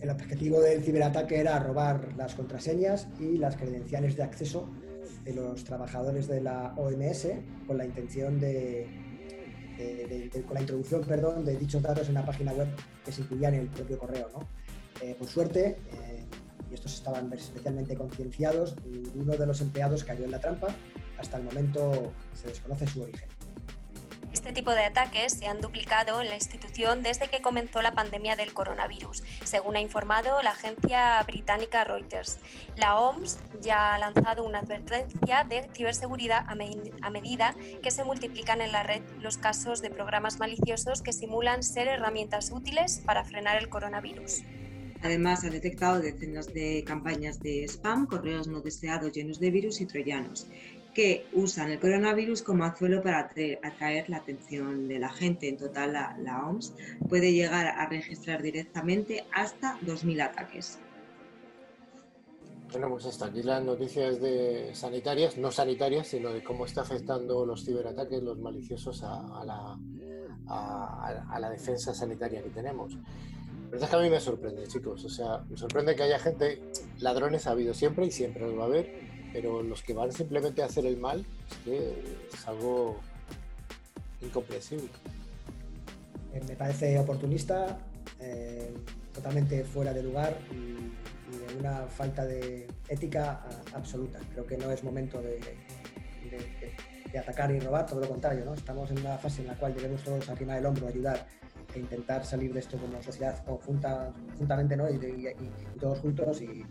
El 0.00 0.10
objetivo 0.10 0.60
del 0.60 0.82
ciberataque 0.82 1.38
era 1.38 1.58
robar 1.58 2.14
las 2.16 2.34
contraseñas 2.34 3.08
y 3.18 3.36
las 3.36 3.56
credenciales 3.56 4.16
de 4.16 4.22
acceso 4.22 4.70
de 5.24 5.34
los 5.34 5.62
trabajadores 5.64 6.26
de 6.26 6.40
la 6.40 6.74
OMS 6.76 7.28
con 7.66 7.76
la 7.76 7.84
intención 7.84 8.40
de 8.40 8.88
con 10.46 10.54
la 10.54 10.60
introducción 10.60 11.02
perdón, 11.02 11.44
de 11.44 11.56
dichos 11.56 11.82
datos 11.82 12.08
en 12.08 12.14
la 12.14 12.24
página 12.24 12.52
web 12.52 12.68
que 13.04 13.12
se 13.12 13.22
incluían 13.22 13.54
en 13.54 13.60
el 13.60 13.68
propio 13.68 13.98
correo. 13.98 14.28
¿no? 14.32 14.46
Eh, 15.00 15.14
por 15.18 15.28
suerte, 15.28 15.78
eh, 15.92 16.26
y 16.70 16.74
estos 16.74 16.94
estaban 16.94 17.32
especialmente 17.32 17.96
concienciados, 17.96 18.76
ninguno 18.84 19.36
de 19.36 19.46
los 19.46 19.60
empleados 19.60 20.04
cayó 20.04 20.24
en 20.24 20.30
la 20.30 20.40
trampa. 20.40 20.68
Hasta 21.18 21.36
el 21.36 21.44
momento 21.44 22.12
se 22.34 22.48
desconoce 22.48 22.86
su 22.86 23.02
origen. 23.02 23.28
Este 24.32 24.52
tipo 24.52 24.70
de 24.70 24.84
ataques 24.84 25.32
se 25.32 25.48
han 25.48 25.60
duplicado 25.60 26.20
en 26.20 26.28
la 26.28 26.36
institución 26.36 27.02
desde 27.02 27.28
que 27.28 27.42
comenzó 27.42 27.82
la 27.82 27.92
pandemia 27.92 28.36
del 28.36 28.54
coronavirus, 28.54 29.24
según 29.44 29.74
ha 29.74 29.80
informado 29.80 30.40
la 30.42 30.50
agencia 30.50 31.20
británica 31.26 31.82
Reuters. 31.82 32.38
La 32.76 32.96
OMS 32.98 33.38
ya 33.60 33.94
ha 33.94 33.98
lanzado 33.98 34.44
una 34.44 34.60
advertencia 34.60 35.44
de 35.44 35.68
ciberseguridad 35.74 36.46
a, 36.46 37.10
medida 37.10 37.56
que 37.82 37.90
se 37.90 38.04
multiplican 38.04 38.60
en 38.60 38.70
la 38.70 38.84
red 38.84 39.02
los 39.18 39.36
casos 39.36 39.82
de 39.82 39.90
programas 39.90 40.38
maliciosos 40.38 41.02
que 41.02 41.12
simulan 41.12 41.64
ser 41.64 41.88
herramientas 41.88 42.52
útiles 42.52 43.02
para 43.04 43.24
frenar 43.24 43.56
el 43.58 43.68
coronavirus. 43.68 44.42
Además, 45.02 45.44
ha 45.44 45.50
detectado 45.50 46.00
decenas 46.00 46.52
de 46.52 46.84
campañas 46.86 47.40
de 47.40 47.64
spam, 47.64 48.06
correos 48.06 48.48
no 48.48 48.60
deseados 48.60 49.12
llenos 49.12 49.40
de 49.40 49.50
virus 49.50 49.80
y 49.80 49.86
troyanos 49.86 50.46
que 50.94 51.26
usan 51.32 51.70
el 51.70 51.78
coronavirus 51.78 52.42
como 52.42 52.64
anzuelo 52.64 53.02
para 53.02 53.20
atraer, 53.20 54.10
la 54.10 54.18
atención 54.18 54.88
de 54.88 54.98
la 54.98 55.08
gente. 55.08 55.48
En 55.48 55.56
total, 55.56 55.92
la, 55.92 56.46
OMS 56.46 56.74
puede 57.08 57.32
llegar 57.32 57.66
a 57.66 57.86
registrar 57.88 58.42
directamente 58.42 59.24
hasta 59.32 59.78
2.000 59.80 60.22
ataques. 60.22 60.78
Bueno, 62.72 62.88
pues 62.90 63.06
hasta 63.06 63.26
aquí 63.26 63.42
las 63.42 63.64
noticias 63.64 64.20
de 64.20 64.70
sanitarias, 64.74 65.36
no 65.36 65.50
sanitarias, 65.50 66.06
sino 66.06 66.32
de 66.32 66.42
cómo 66.42 66.66
está 66.66 66.82
afectando 66.82 67.44
los 67.44 67.64
ciberataques, 67.64 68.22
los 68.22 68.38
maliciosos 68.38 69.02
a, 69.02 69.44
la, 69.44 69.76
a, 70.46 71.38
la, 71.40 71.50
defensa 71.50 71.92
sanitaria 71.92 72.42
que 72.42 72.50
tenemos. 72.50 72.96
Pero 73.70 73.84
es 73.84 73.88
que 73.88 73.96
a 73.96 74.00
mí 74.00 74.10
me 74.10 74.20
sorprende, 74.20 74.66
chicos. 74.66 75.04
O 75.04 75.08
sea, 75.08 75.44
me 75.48 75.56
sorprende 75.56 75.94
que 75.94 76.02
haya 76.02 76.18
gente, 76.18 76.60
ladrones 76.98 77.46
ha 77.46 77.52
habido 77.52 77.72
siempre 77.72 78.04
y 78.04 78.10
siempre 78.10 78.42
los 78.42 78.58
va 78.58 78.64
a 78.64 78.66
haber, 78.66 78.90
pero 79.32 79.62
los 79.62 79.82
que 79.82 79.94
van 79.94 80.10
simplemente 80.12 80.62
a 80.62 80.66
hacer 80.66 80.86
el 80.86 80.96
mal 80.96 81.24
es 81.66 82.48
algo 82.48 82.98
incomprensible. 84.20 84.88
Eh, 86.32 86.40
me 86.48 86.56
parece 86.56 86.98
oportunista, 86.98 87.78
eh, 88.20 88.74
totalmente 89.14 89.64
fuera 89.64 89.92
de 89.92 90.02
lugar 90.02 90.36
y, 90.50 90.90
de 91.30 91.60
una 91.60 91.86
falta 91.86 92.26
de 92.26 92.66
ética 92.88 93.44
absoluta. 93.72 94.18
Creo 94.32 94.44
que 94.46 94.56
no 94.56 94.70
es 94.72 94.82
momento 94.82 95.22
de, 95.22 95.38
atacar 97.16 97.52
y 97.52 97.60
robar, 97.60 97.86
todo 97.86 98.00
lo 98.00 98.08
contrario. 98.08 98.44
¿no? 98.44 98.54
Estamos 98.54 98.90
en 98.90 98.98
una 98.98 99.16
fase 99.16 99.42
en 99.42 99.48
la 99.48 99.54
cual 99.54 99.74
debemos 99.74 100.02
todos 100.02 100.28
arrimar 100.28 100.58
el 100.58 100.66
hombro, 100.66 100.88
ayudar 100.88 101.26
e 101.74 101.78
intentar 101.78 102.24
salir 102.24 102.52
de 102.52 102.60
esto 102.60 102.76
como 102.78 103.02
sociedad 103.02 103.44
conjunta, 103.44 104.12
juntamente 104.38 104.76
¿no? 104.76 104.88
y, 104.90 104.94
y 104.94 105.78
todos 105.78 105.98
juntos 106.00 106.42
y 106.42 106.64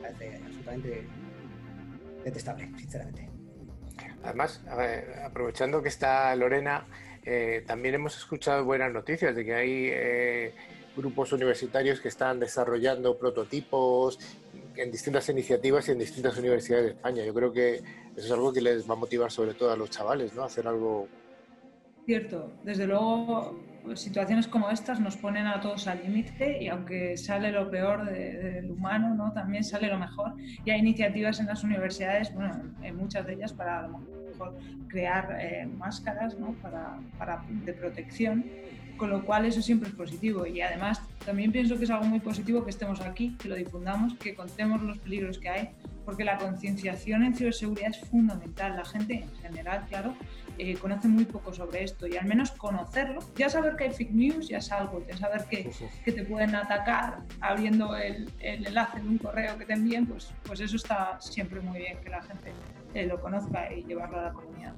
parece 0.00 0.36
absolutamente 0.44 1.06
detestable, 2.24 2.70
sinceramente. 2.78 3.28
Además, 4.22 4.62
aprovechando 5.24 5.82
que 5.82 5.88
está 5.88 6.34
Lorena, 6.36 6.86
eh, 7.24 7.64
también 7.66 7.94
hemos 7.96 8.16
escuchado 8.16 8.64
buenas 8.64 8.92
noticias 8.92 9.34
de 9.34 9.44
que 9.44 9.54
hay 9.54 9.88
eh, 9.90 10.54
grupos 10.96 11.32
universitarios 11.32 12.00
que 12.00 12.08
están 12.08 12.38
desarrollando 12.38 13.16
prototipos 13.18 14.18
en 14.76 14.90
distintas 14.90 15.28
iniciativas 15.28 15.88
y 15.88 15.92
en 15.92 15.98
distintas 15.98 16.36
universidades 16.38 16.84
de 16.86 16.90
España. 16.92 17.24
Yo 17.24 17.34
creo 17.34 17.52
que 17.52 17.76
eso 17.76 18.26
es 18.26 18.30
algo 18.30 18.52
que 18.52 18.60
les 18.60 18.88
va 18.88 18.94
a 18.94 18.96
motivar 18.96 19.30
sobre 19.30 19.54
todo 19.54 19.72
a 19.72 19.76
los 19.76 19.90
chavales, 19.90 20.34
¿no? 20.34 20.44
hacer 20.44 20.66
algo. 20.66 21.08
Cierto, 22.04 22.52
desde 22.64 22.86
luego 22.86 23.56
situaciones 23.94 24.46
como 24.46 24.70
estas 24.70 25.00
nos 25.00 25.16
ponen 25.16 25.46
a 25.46 25.60
todos 25.60 25.86
al 25.86 26.02
límite 26.02 26.62
y 26.62 26.68
aunque 26.68 27.16
sale 27.16 27.50
lo 27.50 27.70
peor 27.70 28.04
del 28.04 28.70
humano, 28.70 29.14
¿no? 29.14 29.32
también 29.32 29.64
sale 29.64 29.88
lo 29.88 29.98
mejor. 29.98 30.34
Y 30.64 30.70
hay 30.70 30.80
iniciativas 30.80 31.40
en 31.40 31.46
las 31.46 31.64
universidades, 31.64 32.32
bueno, 32.34 32.54
en 32.82 32.96
muchas 32.96 33.26
de 33.26 33.34
ellas 33.34 33.52
para 33.52 33.80
a 33.80 33.88
lo 33.88 33.98
mejor 33.98 34.58
crear 34.88 35.36
eh, 35.40 35.66
máscaras 35.66 36.38
¿no? 36.38 36.52
para, 36.62 36.98
para, 37.18 37.44
de 37.48 37.72
protección, 37.72 38.44
con 38.96 39.10
lo 39.10 39.24
cual 39.24 39.46
eso 39.46 39.62
siempre 39.62 39.88
es 39.88 39.94
positivo. 39.94 40.46
Y 40.46 40.60
además 40.60 41.02
también 41.24 41.52
pienso 41.52 41.76
que 41.78 41.84
es 41.84 41.90
algo 41.90 42.04
muy 42.04 42.20
positivo 42.20 42.64
que 42.64 42.70
estemos 42.70 43.00
aquí, 43.00 43.36
que 43.40 43.48
lo 43.48 43.56
difundamos, 43.56 44.14
que 44.14 44.34
contemos 44.34 44.82
los 44.82 44.98
peligros 44.98 45.38
que 45.38 45.48
hay, 45.48 45.70
porque 46.04 46.24
la 46.24 46.38
concienciación 46.38 47.22
en 47.24 47.34
ciberseguridad 47.34 47.90
es 47.90 48.00
fundamental. 48.08 48.76
La 48.76 48.84
gente 48.84 49.14
en 49.14 49.34
general, 49.36 49.84
claro, 49.88 50.14
eh, 50.58 50.76
conoce 50.76 51.08
muy 51.08 51.24
poco 51.24 51.52
sobre 51.52 51.82
esto 51.84 52.06
y 52.06 52.16
al 52.16 52.26
menos 52.26 52.50
conocerlo, 52.52 53.20
ya 53.36 53.48
saber 53.48 53.74
que 53.76 53.84
hay 53.84 53.90
fake 53.90 54.12
news 54.12 54.48
ya 54.48 54.58
es 54.58 54.70
algo, 54.70 55.04
ya 55.06 55.16
saber 55.16 55.44
que, 55.46 55.70
que 56.04 56.12
te 56.12 56.24
pueden 56.24 56.54
atacar 56.54 57.20
abriendo 57.40 57.96
el, 57.96 58.30
el, 58.40 58.66
enlace 58.66 59.00
de 59.00 59.08
un 59.08 59.18
correo 59.18 59.56
que 59.56 59.64
te 59.64 59.72
envíen, 59.72 60.06
pues, 60.06 60.32
pues 60.42 60.60
eso 60.60 60.76
está 60.76 61.20
siempre 61.20 61.60
muy 61.60 61.78
bien 61.78 61.98
que 62.02 62.10
la 62.10 62.22
gente 62.22 62.52
eh, 62.94 63.06
lo 63.06 63.20
conozca 63.20 63.72
y 63.72 63.82
llevarlo 63.84 64.18
a 64.18 64.22
la 64.24 64.32
comunidad. 64.32 64.74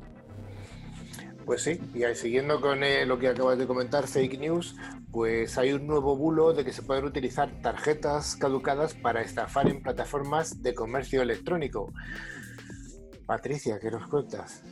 Pues 1.44 1.62
sí, 1.62 1.78
y 1.94 2.02
siguiendo 2.14 2.61
con 2.61 2.83
eh, 2.83 3.04
lo 3.04 3.18
que 3.18 3.28
acabas 3.28 3.59
de 3.59 3.66
comentar, 3.66 4.07
fake 4.07 4.38
news, 4.38 4.76
pues 5.12 5.59
hay 5.59 5.72
un 5.72 5.87
nuevo 5.87 6.16
bulo 6.16 6.54
de 6.54 6.64
que 6.64 6.72
se 6.72 6.83
pueden 6.83 7.04
utilizar 7.04 7.50
tarjetas 7.61 8.37
caducadas 8.37 8.94
para 8.94 9.20
estafar 9.20 9.68
en 9.68 9.83
plataformas 9.83 10.62
de 10.62 10.74
comercio 10.74 11.20
electrónico. 11.20 11.92
Patricia, 13.26 13.78
¿qué 13.78 13.90
nos 13.90 14.09
cuentas? 14.09 14.62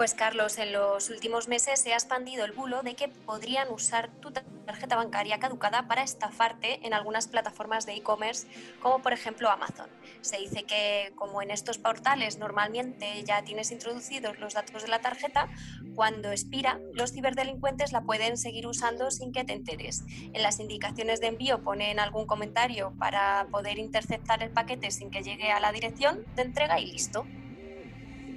Pues 0.00 0.14
Carlos, 0.14 0.56
en 0.56 0.72
los 0.72 1.10
últimos 1.10 1.46
meses 1.46 1.78
se 1.78 1.92
ha 1.92 1.96
expandido 1.96 2.46
el 2.46 2.52
bulo 2.52 2.82
de 2.82 2.94
que 2.94 3.08
podrían 3.08 3.70
usar 3.70 4.08
tu 4.22 4.30
tarjeta 4.30 4.96
bancaria 4.96 5.38
caducada 5.38 5.88
para 5.88 6.02
estafarte 6.02 6.86
en 6.86 6.94
algunas 6.94 7.28
plataformas 7.28 7.84
de 7.84 7.96
e-commerce, 7.96 8.46
como 8.80 9.02
por 9.02 9.12
ejemplo 9.12 9.50
Amazon. 9.50 9.90
Se 10.22 10.38
dice 10.38 10.62
que 10.62 11.12
como 11.16 11.42
en 11.42 11.50
estos 11.50 11.76
portales 11.76 12.38
normalmente 12.38 13.22
ya 13.24 13.44
tienes 13.44 13.72
introducidos 13.72 14.38
los 14.38 14.54
datos 14.54 14.84
de 14.84 14.88
la 14.88 15.02
tarjeta, 15.02 15.50
cuando 15.94 16.30
expira, 16.30 16.80
los 16.94 17.12
ciberdelincuentes 17.12 17.92
la 17.92 18.00
pueden 18.00 18.38
seguir 18.38 18.66
usando 18.66 19.10
sin 19.10 19.32
que 19.32 19.44
te 19.44 19.52
enteres. 19.52 20.04
En 20.32 20.42
las 20.42 20.60
indicaciones 20.60 21.20
de 21.20 21.26
envío 21.26 21.60
ponen 21.62 22.00
algún 22.00 22.24
comentario 22.24 22.94
para 22.98 23.48
poder 23.50 23.78
interceptar 23.78 24.42
el 24.42 24.50
paquete 24.50 24.92
sin 24.92 25.10
que 25.10 25.22
llegue 25.22 25.52
a 25.52 25.60
la 25.60 25.72
dirección 25.72 26.24
de 26.36 26.40
entrega 26.40 26.80
y 26.80 26.90
listo. 26.90 27.26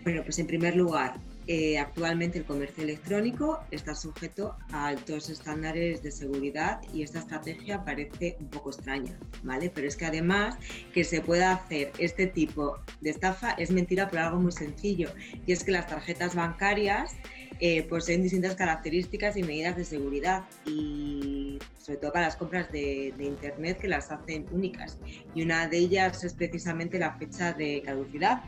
Bueno, 0.03 0.23
pues 0.23 0.37
en 0.39 0.47
primer 0.47 0.75
lugar, 0.75 1.21
eh, 1.47 1.77
actualmente 1.77 2.37
el 2.37 2.45
comercio 2.45 2.83
electrónico 2.83 3.59
está 3.71 3.95
sujeto 3.95 4.55
a 4.71 4.87
altos 4.87 5.29
estándares 5.29 6.01
de 6.01 6.11
seguridad 6.11 6.81
y 6.93 7.03
esta 7.03 7.19
estrategia 7.19 7.83
parece 7.83 8.37
un 8.39 8.47
poco 8.47 8.69
extraña, 8.69 9.17
¿vale? 9.43 9.69
Pero 9.69 9.87
es 9.87 9.97
que 9.97 10.05
además 10.05 10.55
que 10.93 11.03
se 11.03 11.21
pueda 11.21 11.53
hacer 11.53 11.91
este 11.97 12.27
tipo 12.27 12.79
de 13.01 13.09
estafa 13.09 13.51
es 13.51 13.71
mentira 13.71 14.09
por 14.09 14.19
algo 14.19 14.39
muy 14.39 14.51
sencillo 14.51 15.09
y 15.45 15.51
es 15.51 15.63
que 15.63 15.71
las 15.71 15.87
tarjetas 15.87 16.35
bancarias 16.35 17.11
eh, 17.59 17.83
poseen 17.83 18.23
distintas 18.23 18.55
características 18.55 19.37
y 19.37 19.43
medidas 19.43 19.77
de 19.77 19.85
seguridad 19.85 20.43
y 20.65 21.59
sobre 21.77 21.97
todo 21.97 22.11
para 22.11 22.25
las 22.25 22.35
compras 22.35 22.71
de, 22.71 23.13
internet 23.19 23.77
que 23.79 23.87
las 23.87 24.11
hacen 24.11 24.45
únicas 24.51 24.97
y 25.35 25.43
una 25.43 25.67
de 25.67 25.77
ellas 25.77 26.23
es 26.23 26.33
precisamente 26.33 26.99
la 26.99 27.13
fecha 27.13 27.53
de 27.53 27.81
caducidad 27.85 28.43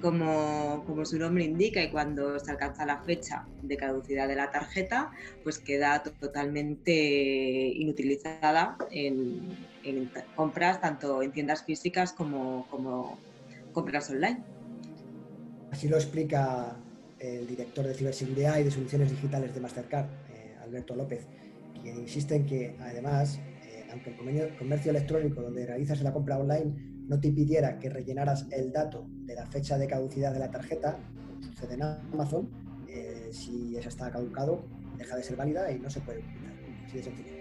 como, 0.00 0.84
como, 0.86 1.04
su 1.04 1.18
nombre 1.18 1.44
indica, 1.44 1.82
y 1.82 1.90
cuando 1.90 2.38
se 2.38 2.50
alcanza 2.50 2.86
la 2.86 3.02
fecha 3.02 3.46
de 3.62 3.76
caducidad 3.76 4.28
de 4.28 4.36
la 4.36 4.50
tarjeta, 4.50 5.10
pues 5.42 5.58
queda 5.58 6.02
totalmente 6.02 6.92
inutilizada 6.92 8.76
en, 8.90 9.56
en 9.84 10.10
compras 10.34 10.80
tanto 10.80 11.22
en 11.22 11.32
tiendas 11.32 11.64
físicas 11.64 12.12
como, 12.12 12.66
como, 12.70 13.18
compras 13.72 14.10
online. 14.10 14.42
Así 15.70 15.88
lo 15.88 15.96
explica 15.96 16.76
el 17.18 17.46
director 17.46 17.86
de 17.86 17.94
ciberseguridad 17.94 18.58
y 18.58 18.64
de 18.64 18.70
soluciones 18.70 19.10
digitales 19.10 19.54
de 19.54 19.60
Mastercard, 19.60 20.06
eh, 20.30 20.56
Alberto 20.62 20.96
López, 20.96 21.26
quien 21.80 21.98
insiste 21.98 22.34
en 22.34 22.46
que 22.46 22.76
además, 22.80 23.38
eh, 23.64 23.86
aunque 23.92 24.10
el 24.10 24.56
comercio 24.56 24.90
electrónico 24.90 25.42
donde 25.42 25.66
realizas 25.66 26.00
la 26.02 26.12
compra 26.12 26.38
online 26.38 26.89
no 27.10 27.18
te 27.18 27.32
pidiera 27.32 27.76
que 27.76 27.90
rellenaras 27.90 28.46
el 28.52 28.70
dato 28.72 29.04
de 29.26 29.34
la 29.34 29.44
fecha 29.44 29.76
de 29.76 29.88
caducidad 29.88 30.32
de 30.32 30.38
la 30.38 30.48
tarjeta, 30.48 30.96
como 31.26 31.42
sucede 31.42 31.74
en 31.74 31.82
Amazon, 31.82 32.48
eh, 32.88 33.30
si 33.32 33.76
esa 33.76 33.88
está 33.88 34.12
caducado, 34.12 34.62
deja 34.96 35.16
de 35.16 35.24
ser 35.24 35.36
válida 35.36 35.72
y 35.72 35.80
no 35.80 35.90
se 35.90 36.00
puede 36.00 36.20
utilizar. 36.20 36.52
Así 36.86 36.96
de 36.98 37.02
sencillo. 37.02 37.40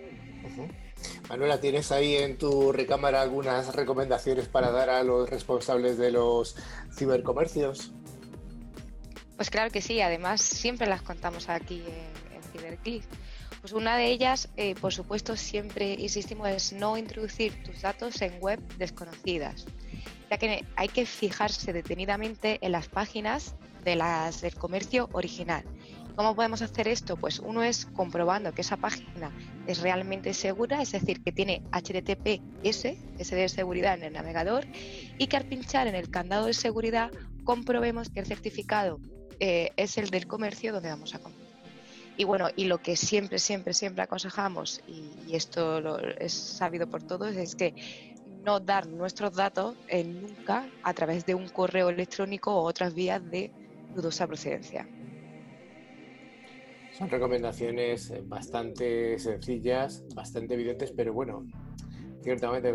Manuela, 1.30 1.62
¿tienes 1.62 1.92
ahí 1.92 2.16
en 2.16 2.40
tu 2.40 2.72
recámara 2.72 3.22
algunas 3.22 3.76
recomendaciones 3.76 4.48
para 4.48 4.72
dar 4.72 4.90
a 4.90 5.04
los 5.04 5.30
responsables 5.30 6.00
de 6.00 6.12
los 6.14 6.56
cibercomercios? 6.92 7.94
Pues 9.36 9.52
claro 9.52 9.70
que 9.70 9.82
sí, 9.82 10.02
además 10.02 10.42
siempre 10.42 10.88
las 10.88 11.04
contamos 11.04 11.48
aquí 11.48 11.84
en, 11.86 12.36
en 12.36 12.44
CiberClick. 12.52 13.04
Pues 13.62 13.74
una 13.74 13.98
de 13.98 14.08
ellas, 14.08 14.50
eh, 14.56 14.76
por 14.76 14.94
supuesto, 14.94 15.36
siempre 15.36 15.94
insistimos 15.94 16.48
es 16.50 16.74
no 16.74 16.98
introducir 16.98 17.62
tus 17.64 17.82
datos 17.82 18.22
en 18.22 18.40
web 18.40 18.60
desconocidas, 18.78 19.66
ya 20.30 20.38
que 20.38 20.66
hay 20.76 20.88
que 20.88 21.06
fijarse 21.06 21.74
detenidamente 21.74 22.60
en 22.62 22.72
las 22.72 22.88
páginas 22.88 23.56
de 23.84 23.96
las 23.96 24.42
del 24.42 24.56
comercio 24.56 25.10
original. 25.12 25.66
¿Cómo 26.16 26.36
podemos 26.36 26.62
hacer 26.62 26.88
esto? 26.88 27.16
Pues 27.16 27.40
uno 27.40 27.64
es 27.64 27.86
comprobando 27.86 28.54
que 28.54 28.62
esa 28.62 28.76
página 28.76 29.32
es 29.68 29.80
realmente 29.80 30.34
segura, 30.34 30.82
es 30.82 30.92
decir, 30.92 31.24
que 31.24 31.32
tiene 31.32 31.62
HTTPS, 31.72 32.98
ese 33.18 33.36
de 33.36 33.48
seguridad 33.48 33.98
en 33.98 34.04
el 34.04 34.14
navegador, 34.14 34.66
y 35.18 35.28
que 35.28 35.38
al 35.38 35.46
pinchar 35.46 35.88
en 35.88 35.96
el 35.96 36.10
candado 36.10 36.48
de 36.48 36.54
seguridad 36.54 37.12
comprobemos 37.46 38.10
que 38.10 38.20
el 38.20 38.26
certificado 38.26 39.00
eh, 39.40 39.72
es 39.78 39.98
el 39.98 40.10
del 40.10 40.28
comercio 40.28 40.74
donde 40.74 40.90
vamos 40.90 41.16
a 41.16 41.20
comprar. 41.20 41.39
Y 42.20 42.26
bueno, 42.26 42.50
y 42.58 42.66
lo 42.66 42.80
que 42.80 42.98
siempre, 42.98 43.40
siempre, 43.40 43.74
siempre 43.74 44.04
aconsejamos, 44.04 44.82
y, 44.86 45.34
esto 45.34 45.80
lo, 45.80 45.98
es 46.00 46.34
sabido 46.34 46.86
por 46.86 47.02
todos, 47.02 47.34
es 47.38 47.56
que 47.56 47.74
no 48.44 48.60
dar 48.60 48.88
nuestros 48.88 49.34
datos 49.38 49.78
nunca 50.06 50.70
a 50.84 50.94
través 50.94 51.26
de 51.26 51.34
un 51.34 51.48
correo 51.48 51.88
electrónico 51.88 52.54
o 52.54 52.64
otras 52.64 52.94
vías 52.94 53.22
de 53.32 53.54
dudosa 53.96 54.28
procedencia. 54.28 54.86
Son 56.92 57.10
recomendaciones 57.10 58.14
bastante 58.28 59.18
sencillas, 59.18 60.04
bastante 60.14 60.56
evidentes, 60.56 60.92
pero 60.92 61.14
bueno, 61.14 61.46
ciertamente 62.22 62.74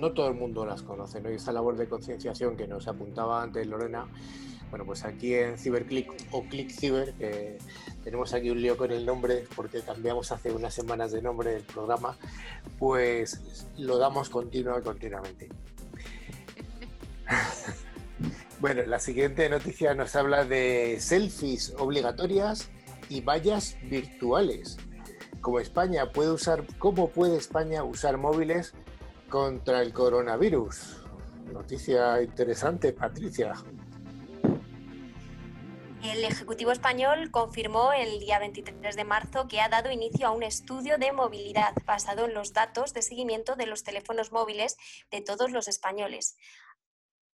no, 0.00 0.12
todo 0.14 0.28
el 0.28 0.34
mundo 0.34 0.64
las 0.64 0.80
conoce, 0.80 1.20
¿no? 1.20 1.30
Y 1.30 1.34
esa 1.34 1.52
labor 1.52 1.76
de 1.76 1.90
concienciación 1.90 2.56
que 2.56 2.66
nos 2.66 2.88
apuntaba 2.88 3.42
antes 3.42 3.66
Lorena, 3.66 4.08
bueno, 4.72 4.86
pues 4.86 5.04
aquí 5.04 5.34
en 5.34 5.58
CiberClick 5.58 6.10
o 6.30 6.44
ClickCiber, 6.44 7.12
que 7.12 7.58
tenemos 8.02 8.32
aquí 8.32 8.48
un 8.48 8.62
lío 8.62 8.78
con 8.78 8.90
el 8.90 9.04
nombre 9.04 9.44
porque 9.54 9.82
cambiamos 9.82 10.32
hace 10.32 10.50
unas 10.50 10.72
semanas 10.72 11.12
de 11.12 11.20
nombre 11.20 11.52
del 11.52 11.62
programa, 11.62 12.16
pues 12.78 13.66
lo 13.76 13.98
damos 13.98 14.30
continua 14.30 14.80
continuamente. 14.80 15.50
bueno, 18.60 18.80
la 18.86 18.98
siguiente 18.98 19.46
noticia 19.50 19.92
nos 19.94 20.16
habla 20.16 20.46
de 20.46 20.96
selfies 21.00 21.74
obligatorias 21.76 22.70
y 23.10 23.20
vallas 23.20 23.76
virtuales. 23.90 24.78
Como 25.42 25.60
España 25.60 26.12
puede 26.12 26.30
usar, 26.30 26.64
¿cómo 26.78 27.10
puede 27.10 27.36
España 27.36 27.84
usar 27.84 28.16
móviles 28.16 28.72
contra 29.28 29.82
el 29.82 29.92
coronavirus? 29.92 30.96
Noticia 31.52 32.22
interesante, 32.22 32.94
Patricia. 32.94 33.52
El 36.02 36.24
Ejecutivo 36.24 36.72
español 36.72 37.30
confirmó 37.30 37.92
el 37.92 38.18
día 38.18 38.40
23 38.40 38.96
de 38.96 39.04
marzo 39.04 39.46
que 39.46 39.60
ha 39.60 39.68
dado 39.68 39.92
inicio 39.92 40.26
a 40.26 40.32
un 40.32 40.42
estudio 40.42 40.98
de 40.98 41.12
movilidad 41.12 41.74
basado 41.84 42.24
en 42.24 42.34
los 42.34 42.52
datos 42.52 42.92
de 42.92 43.02
seguimiento 43.02 43.54
de 43.54 43.66
los 43.66 43.84
teléfonos 43.84 44.32
móviles 44.32 44.76
de 45.12 45.20
todos 45.20 45.52
los 45.52 45.68
españoles. 45.68 46.36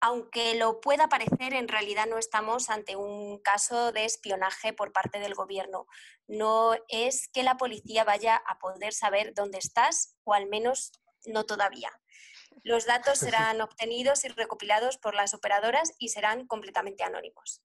Aunque 0.01 0.53
lo 0.53 0.81
pueda 0.81 1.09
parecer, 1.09 1.55
en 1.55 1.67
realidad 1.67 2.05
no 2.05 2.19
estamos 2.19 2.69
ante 2.69 2.95
un 2.95 3.39
caso 3.39 3.91
de 3.91 4.05
espionaje 4.05 4.71
por 4.71 4.93
parte 4.93 5.19
del 5.19 5.33
gobierno. 5.33 5.87
No 6.27 6.75
es 6.89 7.27
que 7.27 7.41
la 7.41 7.57
policía 7.57 8.03
vaya 8.03 8.35
a 8.35 8.59
poder 8.59 8.93
saber 8.93 9.33
dónde 9.33 9.57
estás, 9.57 10.15
o 10.23 10.35
al 10.35 10.45
menos 10.45 10.91
no 11.25 11.43
todavía. 11.47 11.89
Los 12.63 12.85
datos 12.85 13.17
serán 13.17 13.61
obtenidos 13.61 14.25
y 14.25 14.27
recopilados 14.27 14.99
por 14.99 15.15
las 15.15 15.33
operadoras 15.33 15.93
y 15.97 16.09
serán 16.09 16.45
completamente 16.45 17.03
anónimos. 17.03 17.63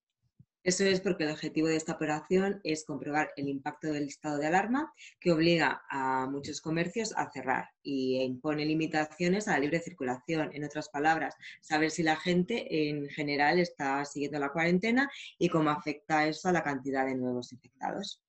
Eso 0.64 0.82
es 0.84 1.02
porque 1.02 1.24
el 1.24 1.30
objetivo 1.30 1.68
de 1.68 1.76
esta 1.76 1.92
operación 1.92 2.58
es 2.64 2.86
comprobar 2.86 3.32
el 3.36 3.48
impacto 3.48 3.88
del 3.88 4.04
estado 4.04 4.38
de 4.38 4.46
alarma 4.46 4.90
que 5.20 5.30
obliga 5.30 5.82
a 5.90 6.26
muchos 6.26 6.62
comercios 6.62 7.12
a 7.16 7.30
cerrar 7.30 7.66
y 7.82 8.22
impone 8.22 8.64
limitaciones 8.64 9.46
a 9.46 9.52
la 9.52 9.58
libre 9.58 9.80
circulación. 9.80 10.50
En 10.54 10.64
otras 10.64 10.88
palabras, 10.88 11.34
saber 11.60 11.90
si 11.90 12.02
la 12.02 12.16
gente 12.16 12.88
en 12.88 13.10
general 13.10 13.58
está 13.58 14.02
siguiendo 14.06 14.38
la 14.38 14.52
cuarentena 14.52 15.10
y 15.38 15.50
cómo 15.50 15.68
afecta 15.68 16.26
eso 16.26 16.48
a 16.48 16.52
la 16.52 16.62
cantidad 16.62 17.04
de 17.04 17.14
nuevos 17.14 17.52
infectados. 17.52 18.22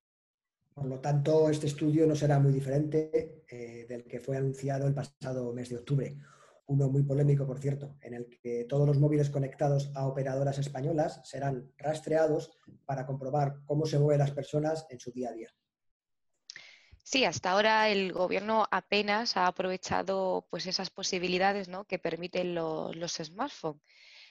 Por 0.74 0.88
lo 0.88 1.00
tanto, 1.00 1.50
este 1.50 1.68
estudio 1.68 2.06
no 2.06 2.18
será 2.18 2.38
muy 2.38 2.52
diferente 2.52 3.46
eh, 3.48 3.86
del 3.88 4.04
que 4.04 4.20
fue 4.20 4.36
anunciado 4.36 4.88
el 4.88 4.94
pasado 4.94 5.54
mes 5.54 5.70
de 5.70 5.78
octubre. 5.78 6.18
Uno 6.68 6.90
muy 6.90 7.04
polémico, 7.04 7.46
por 7.46 7.60
cierto, 7.60 7.96
en 8.02 8.16
el 8.16 8.28
que 8.42 8.66
todos 8.68 8.88
los 8.88 8.98
móviles 8.98 9.30
conectados 9.30 9.92
a 9.96 10.08
operadoras 10.08 10.58
españolas 10.58 11.22
serán 11.24 11.72
rastreados 11.78 12.58
para 12.86 13.06
comprobar 13.06 13.62
cómo 13.66 13.86
se 13.86 14.00
mueven 14.00 14.20
las 14.20 14.32
personas 14.32 14.88
en 14.90 15.00
su 15.00 15.12
día 15.12 15.30
a 15.30 15.34
día. 15.34 15.50
Sí, 17.04 17.24
hasta 17.24 17.52
ahora 17.52 17.88
el 17.90 18.12
gobierno 18.14 18.68
apenas 18.72 19.38
ha 19.38 19.46
aprovechado 19.46 20.48
pues, 20.50 20.66
esas 20.66 20.90
posibilidades 20.90 21.68
¿no? 21.68 21.86
que 21.86 22.00
permiten 22.00 22.56
los 22.56 23.14
smartphones. 23.14 23.80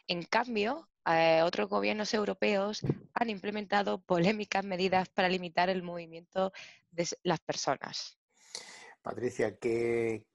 En 0.09 0.25
cambio, 0.25 0.89
eh, 1.07 1.43
otros 1.45 1.69
gobiernos 1.69 2.13
europeos 2.15 2.81
han 3.15 3.31
implementado 3.31 4.03
polémicas 4.03 4.65
medidas 4.65 5.09
para 5.09 5.29
limitar 5.29 5.71
el 5.71 5.85
movimiento 5.85 6.53
de 6.91 7.07
las 7.23 7.39
personas. 7.39 8.19
Patricia, 9.03 9.57
¿qué, 9.57 10.27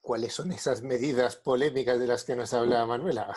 ¿cuáles 0.00 0.34
son 0.34 0.52
esas 0.52 0.82
medidas 0.82 1.36
polémicas 1.36 1.98
de 1.98 2.06
las 2.06 2.24
que 2.24 2.36
nos 2.36 2.54
habla 2.54 2.86
Manuela? 2.86 3.36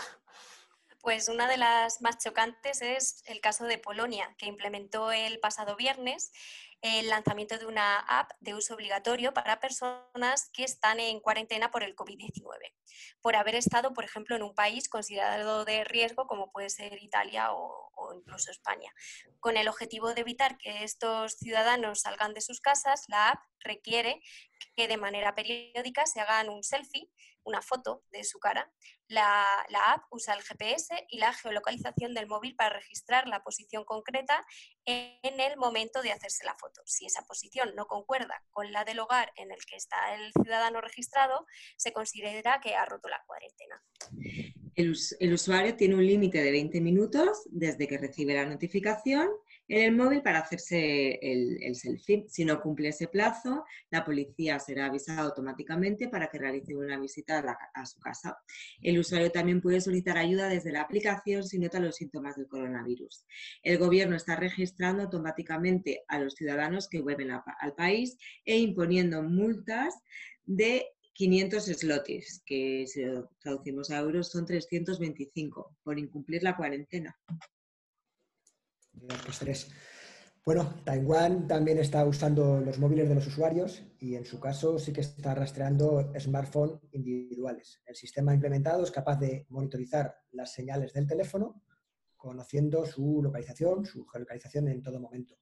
Pues 1.01 1.29
una 1.29 1.47
de 1.47 1.57
las 1.57 2.01
más 2.01 2.19
chocantes 2.19 2.81
es 2.81 3.23
el 3.25 3.41
caso 3.41 3.65
de 3.65 3.79
Polonia, 3.79 4.35
que 4.37 4.45
implementó 4.45 5.11
el 5.11 5.39
pasado 5.39 5.75
viernes 5.75 6.31
el 6.81 7.09
lanzamiento 7.09 7.57
de 7.57 7.67
una 7.67 7.99
app 7.99 8.31
de 8.39 8.55
uso 8.55 8.73
obligatorio 8.73 9.33
para 9.33 9.59
personas 9.59 10.49
que 10.51 10.63
están 10.63 10.99
en 10.99 11.19
cuarentena 11.19 11.69
por 11.69 11.83
el 11.83 11.95
COVID-19, 11.95 12.73
por 13.21 13.35
haber 13.35 13.55
estado, 13.55 13.93
por 13.93 14.03
ejemplo, 14.03 14.35
en 14.35 14.43
un 14.43 14.55
país 14.55 14.89
considerado 14.89 15.63
de 15.63 15.83
riesgo 15.83 16.25
como 16.25 16.51
puede 16.51 16.69
ser 16.69 17.01
Italia 17.01 17.53
o, 17.53 17.91
incluso 18.15 18.49
España. 18.49 18.91
Con 19.39 19.57
el 19.57 19.67
objetivo 19.67 20.13
de 20.13 20.21
evitar 20.21 20.57
que 20.57 20.83
estos 20.83 21.33
ciudadanos 21.33 22.01
salgan 22.01 22.33
de 22.33 22.41
sus 22.41 22.59
casas, 22.59 23.05
la 23.07 23.29
app 23.29 23.39
requiere 23.59 24.19
que 24.75 24.87
de 24.87 24.97
manera 24.97 25.35
periódica 25.35 26.07
se 26.07 26.19
hagan 26.19 26.49
un 26.49 26.63
selfie 26.63 27.09
una 27.43 27.61
foto 27.61 28.03
de 28.11 28.23
su 28.23 28.39
cara. 28.39 28.71
La, 29.07 29.65
app 29.87 30.03
usa 30.11 30.33
el 30.33 30.41
GPS 30.41 31.05
y 31.09 31.17
la 31.17 31.33
geolocalización 31.33 32.13
del 32.13 32.27
móvil 32.27 32.55
para 32.55 32.77
registrar 32.77 33.27
la 33.27 33.43
posición 33.43 33.83
concreta 33.83 34.45
en 34.85 35.39
el 35.39 35.57
momento 35.57 36.01
de 36.01 36.11
hacerse 36.11 36.45
la 36.45 36.55
foto. 36.55 36.81
Si 36.85 37.05
esa 37.05 37.23
posición 37.23 37.73
no 37.75 37.87
concuerda 37.87 38.43
con 38.51 38.71
la 38.71 38.85
del 38.85 38.99
hogar 38.99 39.31
en 39.35 39.51
el 39.51 39.59
que 39.65 39.75
está 39.75 40.15
el 40.15 40.31
ciudadano 40.33 40.81
registrado, 40.81 41.45
se 41.77 41.91
considera 41.91 42.59
que 42.61 42.75
ha 42.75 42.85
roto 42.85 43.09
la 43.09 43.21
cuarentena. 43.25 43.81
El, 44.75 45.33
usuario 45.33 45.75
tiene 45.75 45.95
un 45.95 46.05
límite 46.05 46.41
de 46.41 46.51
20 46.51 46.79
minutos 46.81 47.43
desde 47.49 47.87
que 47.87 47.97
recibe 47.97 48.33
la 48.33 48.45
notificación 48.45 49.29
en 49.71 49.83
el 49.83 49.95
móvil 49.95 50.21
para 50.21 50.39
hacerse 50.39 51.17
el, 51.21 51.75
selfie. 51.75 52.25
Si 52.27 52.43
no 52.43 52.59
cumple 52.59 52.89
ese 52.89 53.07
plazo, 53.07 53.63
la 53.89 54.03
policía 54.03 54.59
será 54.59 54.87
avisada 54.87 55.21
automáticamente 55.21 56.09
para 56.09 56.29
que 56.29 56.39
realice 56.39 56.75
una 56.75 56.99
visita 56.99 57.41
a, 57.73 57.85
su 57.85 57.97
casa. 58.01 58.37
El 58.81 58.99
usuario 58.99 59.31
también 59.31 59.61
puede 59.61 59.79
solicitar 59.79 60.17
ayuda 60.17 60.49
desde 60.49 60.73
la 60.73 60.81
aplicación 60.81 61.45
si 61.45 61.57
nota 61.57 61.79
los 61.79 61.95
síntomas 61.95 62.35
del 62.35 62.49
coronavirus. 62.49 63.25
El 63.63 63.77
gobierno 63.77 64.17
está 64.17 64.35
registrando 64.35 65.03
automáticamente 65.03 66.03
a 66.09 66.19
los 66.19 66.33
ciudadanos 66.33 66.89
que 66.89 66.99
vuelven 66.99 67.31
al 67.31 67.73
país 67.73 68.17
e 68.43 68.57
imponiendo 68.57 69.23
multas 69.23 69.95
de 70.43 70.85
500 71.13 71.63
slotis, 71.63 72.43
que 72.45 72.85
si 72.87 73.03
traducimos 73.39 73.89
a 73.89 73.99
euros 73.99 74.29
son 74.29 74.45
325, 74.45 75.77
por 75.81 75.97
incumplir 75.97 76.43
la 76.43 76.57
cuarentena. 76.57 77.17
Bueno, 80.43 80.73
Taiwán 80.83 81.47
también 81.47 81.77
está 81.77 82.03
usando 82.03 82.59
los 82.61 82.79
móviles 82.79 83.07
de 83.07 83.13
los 83.13 83.27
usuarios 83.27 83.83
y 83.99 84.15
en 84.15 84.25
su 84.25 84.39
caso 84.39 84.79
sí 84.79 84.91
que 84.91 85.01
está 85.01 85.35
rastreando 85.35 86.11
smartphones 86.19 86.79
individuales. 86.93 87.81
El 87.85 87.95
sistema 87.95 88.33
implementado 88.33 88.83
es 88.83 88.89
capaz 88.89 89.17
de 89.19 89.45
monitorizar 89.49 90.15
las 90.31 90.51
señales 90.51 90.93
del 90.93 91.07
teléfono 91.07 91.61
conociendo 92.17 92.85
su 92.85 93.21
localización, 93.21 93.85
su 93.85 94.05
geolocalización 94.07 94.67
en 94.67 94.81
todo 94.81 94.99
momento. 94.99 95.35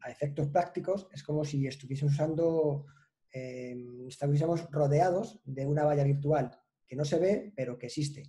A 0.00 0.10
efectos 0.10 0.48
prácticos 0.48 1.08
es 1.12 1.22
como 1.22 1.44
si 1.44 1.66
estuviésemos 1.66 2.14
usando, 2.14 2.86
eh, 3.32 3.74
estuviésemos 4.08 4.70
rodeados 4.70 5.40
de 5.44 5.66
una 5.66 5.84
valla 5.84 6.04
virtual 6.04 6.56
que 6.86 6.96
no 6.96 7.04
se 7.04 7.18
ve 7.18 7.52
pero 7.56 7.76
que 7.78 7.86
existe 7.86 8.22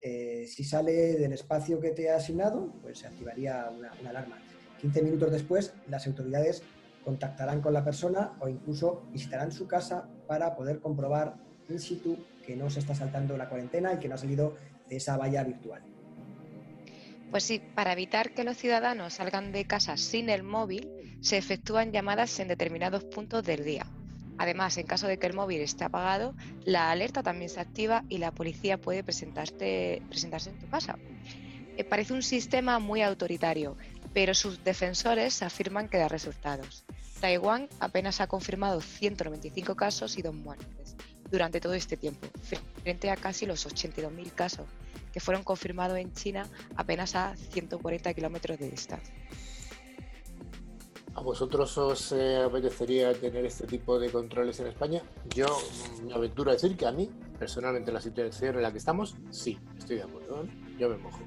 eh, 0.00 0.46
si 0.46 0.64
sale 0.64 0.92
del 1.16 1.32
espacio 1.32 1.80
que 1.80 1.90
te 1.90 2.10
ha 2.10 2.16
asignado, 2.16 2.72
pues 2.82 2.98
se 2.98 3.06
activaría 3.06 3.68
una, 3.70 3.90
alarma. 4.08 4.38
15 4.80 5.02
minutos 5.02 5.30
después, 5.30 5.74
las 5.88 6.06
autoridades 6.06 6.62
contactarán 7.04 7.60
con 7.60 7.72
la 7.72 7.84
persona 7.84 8.36
o 8.40 8.48
incluso 8.48 9.06
visitarán 9.12 9.52
su 9.52 9.66
casa 9.66 10.08
para 10.26 10.54
poder 10.54 10.80
comprobar 10.80 11.36
in 11.68 11.80
situ 11.80 12.16
que 12.44 12.56
no 12.56 12.70
se 12.70 12.80
está 12.80 12.94
saltando 12.94 13.36
la 13.36 13.48
cuarentena 13.48 13.94
y 13.94 13.98
que 13.98 14.08
no 14.08 14.14
ha 14.14 14.18
salido 14.18 14.54
de 14.88 14.96
esa 14.96 15.16
valla 15.16 15.42
virtual. 15.42 15.82
Pues 17.30 17.42
sí, 17.42 17.60
para 17.74 17.92
evitar 17.92 18.34
que 18.34 18.44
los 18.44 18.56
ciudadanos 18.56 19.14
salgan 19.14 19.50
de 19.50 19.66
casa 19.66 19.96
sin 19.96 20.28
el 20.28 20.42
móvil, 20.42 21.18
se 21.20 21.36
efectúan 21.36 21.90
llamadas 21.90 22.38
en 22.38 22.48
determinados 22.48 23.04
puntos 23.04 23.42
del 23.42 23.64
día. 23.64 23.86
Además, 24.38 24.76
en 24.76 24.86
caso 24.86 25.06
de 25.06 25.18
que 25.18 25.26
el 25.26 25.34
móvil 25.34 25.60
esté 25.60 25.84
apagado, 25.84 26.34
la 26.64 26.90
alerta 26.90 27.22
también 27.22 27.50
se 27.50 27.60
activa 27.60 28.04
y 28.08 28.18
la 28.18 28.32
policía 28.32 28.78
puede 28.78 29.02
presentarse 29.02 30.00
en 30.00 30.58
tu 30.58 30.68
casa. 30.68 30.98
Eh, 31.76 31.84
parece 31.84 32.12
un 32.12 32.22
sistema 32.22 32.78
muy 32.78 33.02
autoritario, 33.02 33.76
pero 34.12 34.34
sus 34.34 34.64
defensores 34.64 35.42
afirman 35.42 35.88
que 35.88 35.98
da 35.98 36.08
resultados. 36.08 36.84
Taiwán 37.20 37.68
apenas 37.80 38.20
ha 38.20 38.26
confirmado 38.26 38.80
195 38.80 39.74
casos 39.74 40.18
y 40.18 40.22
dos 40.22 40.34
muertes 40.34 40.96
durante 41.30 41.60
todo 41.60 41.74
este 41.74 41.96
tiempo, 41.96 42.26
frente 42.82 43.10
a 43.10 43.16
casi 43.16 43.46
los 43.46 43.66
82.000 43.66 44.32
casos 44.32 44.66
que 45.12 45.20
fueron 45.20 45.44
confirmados 45.44 45.98
en 45.98 46.12
China 46.12 46.46
apenas 46.76 47.14
a 47.14 47.34
140 47.36 48.12
kilómetros 48.14 48.58
de 48.58 48.70
distancia. 48.70 49.14
¿A 51.16 51.22
vosotros 51.22 51.78
os 51.78 52.12
eh, 52.12 52.42
apetecería 52.44 53.14
tener 53.14 53.46
este 53.46 53.66
tipo 53.66 53.98
de 53.98 54.10
controles 54.10 54.60
en 54.60 54.66
España? 54.66 55.00
Yo 55.34 55.46
me 56.04 56.12
aventuro 56.12 56.50
a 56.50 56.52
decir 56.52 56.76
que 56.76 56.84
a 56.84 56.92
mí, 56.92 57.08
personalmente, 57.38 57.90
la 57.90 58.02
situación 58.02 58.56
en 58.56 58.62
la 58.62 58.70
que 58.70 58.76
estamos, 58.76 59.16
sí, 59.30 59.58
estoy 59.78 59.96
de 59.96 60.02
acuerdo. 60.02 60.44
¿eh? 60.44 60.48
Yo 60.78 60.90
me 60.90 60.98
mojo. 60.98 61.20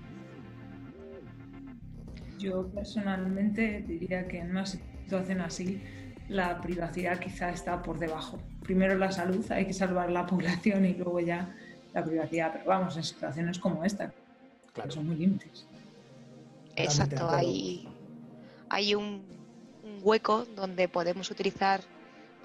Yo 2.37 2.67
personalmente 2.67 3.81
diría 3.81 4.27
que 4.27 4.37
en 4.37 4.51
una 4.51 4.67
situación 4.67 5.41
así 5.41 5.81
la 6.27 6.61
privacidad 6.61 7.17
quizá 7.17 7.49
está 7.49 7.81
por 7.81 7.97
debajo. 7.97 8.37
Primero 8.61 8.95
la 8.95 9.11
salud, 9.11 9.43
hay 9.51 9.65
que 9.65 9.73
salvar 9.73 10.11
la 10.11 10.27
población 10.27 10.85
y 10.85 10.93
luego 10.93 11.19
ya 11.19 11.55
la 11.95 12.05
privacidad. 12.05 12.51
Pero 12.53 12.65
vamos, 12.65 12.95
en 12.95 13.03
situaciones 13.03 13.57
como 13.57 13.83
esta, 13.83 14.13
que 14.75 14.91
son 14.91 15.07
muy 15.07 15.15
límites. 15.15 15.65
Exacto, 16.75 17.27
hay, 17.27 17.89
hay 18.69 18.93
un 18.93 19.38
hueco 20.01 20.45
donde 20.55 20.87
podemos 20.87 21.31
utilizar 21.31 21.81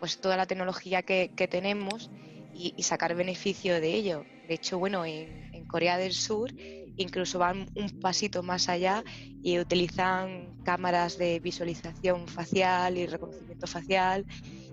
pues 0.00 0.18
toda 0.18 0.36
la 0.36 0.46
tecnología 0.46 1.02
que, 1.02 1.48
tenemos 1.50 2.10
y, 2.52 2.82
sacar 2.82 3.14
beneficio 3.14 3.80
de 3.80 3.94
ello. 3.94 4.24
De 4.48 4.54
hecho, 4.54 4.78
bueno, 4.78 5.04
en, 5.04 5.42
Corea 5.66 5.96
del 5.98 6.12
Sur 6.12 6.52
incluso 6.96 7.40
van 7.40 7.66
un 7.74 7.98
pasito 7.98 8.44
más 8.44 8.68
allá 8.68 9.02
y 9.42 9.58
utilizan 9.58 10.54
cámaras 10.62 11.18
de 11.18 11.40
visualización 11.40 12.28
facial 12.28 12.96
y 12.96 13.06
reconocimiento 13.06 13.66
facial 13.66 14.24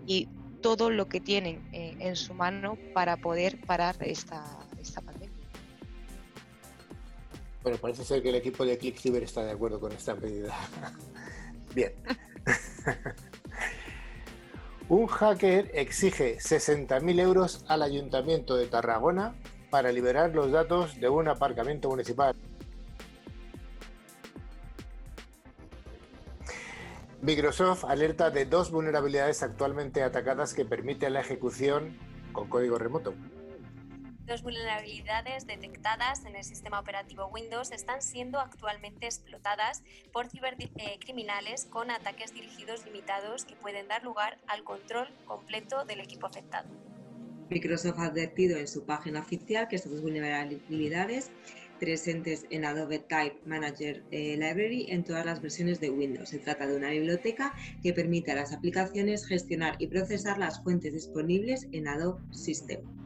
y 0.06 0.28
todo 0.62 0.92
lo 0.92 1.08
que 1.08 1.20
tienen 1.20 1.68
eh, 1.74 1.96
en 2.00 2.16
su 2.16 2.36
mano 2.36 2.78
para 2.94 3.18
poder 3.18 3.60
parar 3.62 3.96
esta, 4.02 4.44
esta 4.80 5.02
pandemia. 5.02 5.36
Bueno, 7.64 7.78
parece 7.78 8.04
ser 8.04 8.22
que 8.22 8.30
el 8.30 8.36
equipo 8.36 8.66
de 8.66 8.78
ClickCiber 8.78 9.24
está 9.24 9.44
de 9.44 9.52
acuerdo 9.52 9.80
con 9.80 9.92
esta 9.92 10.16
medida. 10.16 10.56
Bien. 11.76 11.94
Un 14.90 15.08
hacker 15.08 15.72
exige 15.74 16.38
60.000 16.38 17.20
euros 17.20 17.64
al 17.68 17.82
Ayuntamiento 17.82 18.58
de 18.58 18.68
Tarragona 18.68 19.34
para 19.70 19.92
liberar 19.92 20.36
los 20.36 20.52
datos 20.52 21.00
de 21.00 21.08
un 21.08 21.30
aparcamiento 21.30 21.90
municipal. 21.90 22.36
Microsoft 27.22 27.86
alerta 27.86 28.32
de 28.32 28.46
dos 28.46 28.72
vulnerabilidades 28.72 29.44
actualmente 29.44 30.04
atacadas 30.04 30.54
que 30.54 30.66
permiten 30.66 31.14
la 31.14 31.22
ejecución 31.22 31.98
con 32.34 32.50
código 32.50 32.78
remoto. 32.78 33.14
Dos 34.32 34.44
vulnerabilidades 34.44 35.46
detectadas 35.46 36.24
en 36.24 36.38
el 36.38 36.46
sistema 36.46 36.80
operativo 36.80 37.28
Windows 37.34 37.74
están 37.74 38.02
siendo 38.02 38.40
actualmente 38.40 39.06
explotadas 39.06 39.84
por 40.14 40.30
cibercriminales 40.30 41.66
con 41.66 41.92
ataques 41.92 42.34
dirigidos 42.34 42.86
limitados 42.86 43.44
que 43.44 43.58
pueden 43.58 43.90
dar 43.90 44.06
lugar 44.06 44.38
al 44.48 44.64
control 44.64 45.10
completo 45.26 45.84
del 45.84 46.00
equipo 46.00 46.28
afectado. 46.28 46.70
Microsoft 47.50 48.00
ha 48.00 48.06
advertido 48.06 48.58
en 48.58 48.70
su 48.70 48.86
página 48.86 49.20
oficial 49.20 49.68
que 49.68 49.76
estas 49.76 50.02
vulnerabilidades 50.02 51.30
presentes 51.82 52.46
en 52.52 52.64
Adobe 52.64 53.00
Type 53.00 53.38
Manager 53.46 54.02
eh, 54.12 54.38
Library 54.38 54.86
en 54.92 55.04
todas 55.04 55.26
las 55.26 55.42
versiones 55.42 55.82
de 55.82 55.90
Windows. 55.90 56.30
Se 56.30 56.40
trata 56.40 56.68
de 56.68 56.78
una 56.78 56.92
biblioteca 56.92 57.54
que 57.84 57.92
permite 57.92 58.32
a 58.32 58.36
las 58.36 58.54
aplicaciones 58.54 59.28
gestionar 59.28 59.76
y 59.78 59.88
procesar 59.88 60.38
las 60.38 60.64
fuentes 60.64 60.94
disponibles 60.94 61.68
en 61.74 61.90
Adobe 61.90 62.22
System. 62.32 63.01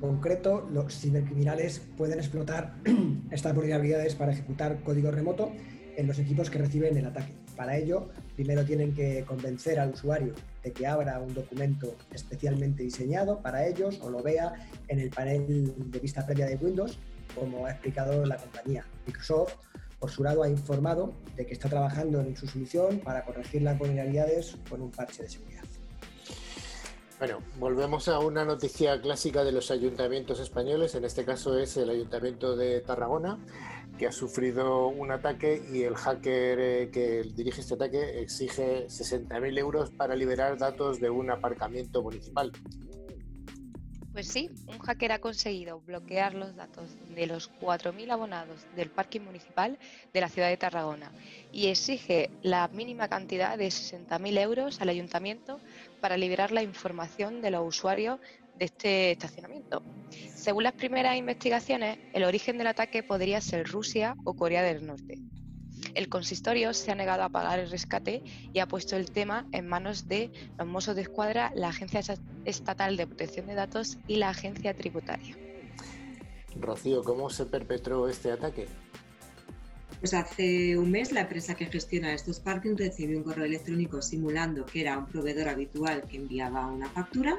Concreto, 0.00 0.68
los 0.70 0.98
cibercriminales 0.98 1.80
pueden 1.96 2.18
explotar 2.18 2.74
estas 3.30 3.54
vulnerabilidades 3.54 4.14
para 4.14 4.32
ejecutar 4.32 4.82
código 4.82 5.10
remoto 5.10 5.52
en 5.96 6.06
los 6.06 6.18
equipos 6.18 6.50
que 6.50 6.58
reciben 6.58 6.96
el 6.96 7.06
ataque. 7.06 7.32
Para 7.56 7.78
ello, 7.78 8.10
primero 8.34 8.64
tienen 8.66 8.92
que 8.94 9.24
convencer 9.24 9.80
al 9.80 9.94
usuario 9.94 10.34
de 10.62 10.72
que 10.72 10.86
abra 10.86 11.18
un 11.18 11.32
documento 11.32 11.96
especialmente 12.12 12.82
diseñado 12.82 13.40
para 13.40 13.66
ellos 13.66 13.98
o 14.02 14.10
lo 14.10 14.22
vea 14.22 14.52
en 14.88 15.00
el 15.00 15.08
panel 15.08 15.74
de 15.90 15.98
vista 15.98 16.26
previa 16.26 16.46
de 16.46 16.56
Windows, 16.56 16.98
como 17.34 17.64
ha 17.64 17.70
explicado 17.70 18.26
la 18.26 18.36
compañía. 18.36 18.84
Microsoft, 19.06 19.54
por 19.98 20.10
su 20.10 20.22
lado, 20.22 20.42
ha 20.42 20.50
informado 20.50 21.14
de 21.36 21.46
que 21.46 21.54
está 21.54 21.70
trabajando 21.70 22.20
en 22.20 22.36
su 22.36 22.46
solución 22.46 23.00
para 23.00 23.24
corregir 23.24 23.62
las 23.62 23.78
vulnerabilidades 23.78 24.58
con 24.68 24.82
un 24.82 24.90
parche 24.90 25.22
de 25.22 25.30
seguridad. 25.30 25.65
Bueno, 27.18 27.38
volvemos 27.58 28.08
a 28.08 28.18
una 28.18 28.44
noticia 28.44 29.00
clásica 29.00 29.42
de 29.42 29.50
los 29.50 29.70
ayuntamientos 29.70 30.38
españoles, 30.38 30.94
en 30.96 31.06
este 31.06 31.24
caso 31.24 31.58
es 31.58 31.74
el 31.78 31.88
Ayuntamiento 31.88 32.54
de 32.56 32.82
Tarragona, 32.82 33.38
que 33.98 34.06
ha 34.06 34.12
sufrido 34.12 34.88
un 34.88 35.10
ataque 35.10 35.62
y 35.72 35.84
el 35.84 35.94
hacker 35.94 36.60
eh, 36.60 36.90
que 36.92 37.22
dirige 37.34 37.62
este 37.62 37.72
ataque 37.72 38.20
exige 38.20 38.86
60.000 38.88 39.58
euros 39.58 39.90
para 39.92 40.14
liberar 40.14 40.58
datos 40.58 41.00
de 41.00 41.08
un 41.08 41.30
aparcamiento 41.30 42.02
municipal. 42.02 42.52
Pues 44.12 44.28
sí, 44.28 44.50
un 44.66 44.78
hacker 44.78 45.12
ha 45.12 45.18
conseguido 45.18 45.80
bloquear 45.80 46.34
los 46.34 46.56
datos 46.56 46.90
de 47.14 47.26
los 47.26 47.50
4.000 47.60 48.10
abonados 48.10 48.66
del 48.74 48.90
parking 48.90 49.20
municipal 49.20 49.78
de 50.12 50.20
la 50.22 50.28
ciudad 50.30 50.48
de 50.48 50.56
Tarragona 50.56 51.12
y 51.52 51.68
exige 51.68 52.30
la 52.42 52.68
mínima 52.68 53.08
cantidad 53.08 53.58
de 53.58 53.66
60.000 53.66 54.38
euros 54.38 54.80
al 54.80 54.88
ayuntamiento 54.88 55.60
para 56.00 56.16
liberar 56.16 56.52
la 56.52 56.62
información 56.62 57.40
de 57.40 57.50
los 57.50 57.66
usuarios 57.66 58.20
de 58.58 58.64
este 58.64 59.10
estacionamiento. 59.12 59.82
Según 60.34 60.62
las 60.62 60.72
primeras 60.72 61.16
investigaciones, 61.16 61.98
el 62.12 62.24
origen 62.24 62.58
del 62.58 62.68
ataque 62.68 63.02
podría 63.02 63.40
ser 63.40 63.68
Rusia 63.68 64.16
o 64.24 64.34
Corea 64.34 64.62
del 64.62 64.86
Norte. 64.86 65.18
El 65.94 66.08
consistorio 66.08 66.74
se 66.74 66.90
ha 66.90 66.94
negado 66.94 67.22
a 67.22 67.28
pagar 67.28 67.58
el 67.58 67.70
rescate 67.70 68.22
y 68.52 68.58
ha 68.58 68.66
puesto 68.66 68.96
el 68.96 69.10
tema 69.10 69.46
en 69.52 69.66
manos 69.66 70.08
de 70.08 70.30
los 70.58 70.66
Mossos 70.66 70.96
de 70.96 71.02
Escuadra, 71.02 71.52
la 71.54 71.68
Agencia 71.68 72.00
Estatal 72.44 72.96
de 72.96 73.06
Protección 73.06 73.46
de 73.46 73.54
Datos 73.54 73.98
y 74.06 74.16
la 74.16 74.30
Agencia 74.30 74.74
Tributaria. 74.74 75.36
Rocío, 76.58 77.04
¿cómo 77.04 77.28
se 77.28 77.46
perpetró 77.46 78.08
este 78.08 78.32
ataque? 78.32 78.66
Pues 80.00 80.12
hace 80.12 80.76
un 80.76 80.90
mes 80.90 81.10
la 81.12 81.22
empresa 81.22 81.54
que 81.54 81.66
gestiona 81.66 82.12
estos 82.12 82.40
parkings 82.40 82.78
recibió 82.78 83.16
un 83.16 83.24
correo 83.24 83.46
electrónico 83.46 84.02
simulando 84.02 84.66
que 84.66 84.82
era 84.82 84.98
un 84.98 85.06
proveedor 85.06 85.48
habitual 85.48 86.02
que 86.08 86.18
enviaba 86.18 86.66
una 86.66 86.88
factura 86.90 87.38